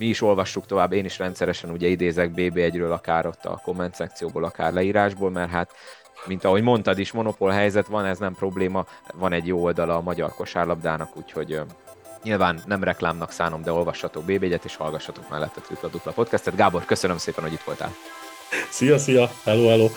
[0.00, 4.44] mi is olvassuk tovább, én is rendszeresen ugye idézek BB1-ről, akár ott a komment szekcióból,
[4.44, 5.70] akár leírásból, mert hát
[6.26, 10.00] mint ahogy mondtad is, monopól helyzet van, ez nem probléma, van egy jó oldala a
[10.00, 11.60] magyar kosárlabdának, úgyhogy
[12.22, 16.56] nyilván nem reklámnak szánom, de olvassatok BB1-et és hallgassatok mellett a Tripla Dupla podcastet.
[16.56, 17.94] Gábor, köszönöm szépen, hogy itt voltál.
[18.70, 19.88] Szia, szia, hello, hello.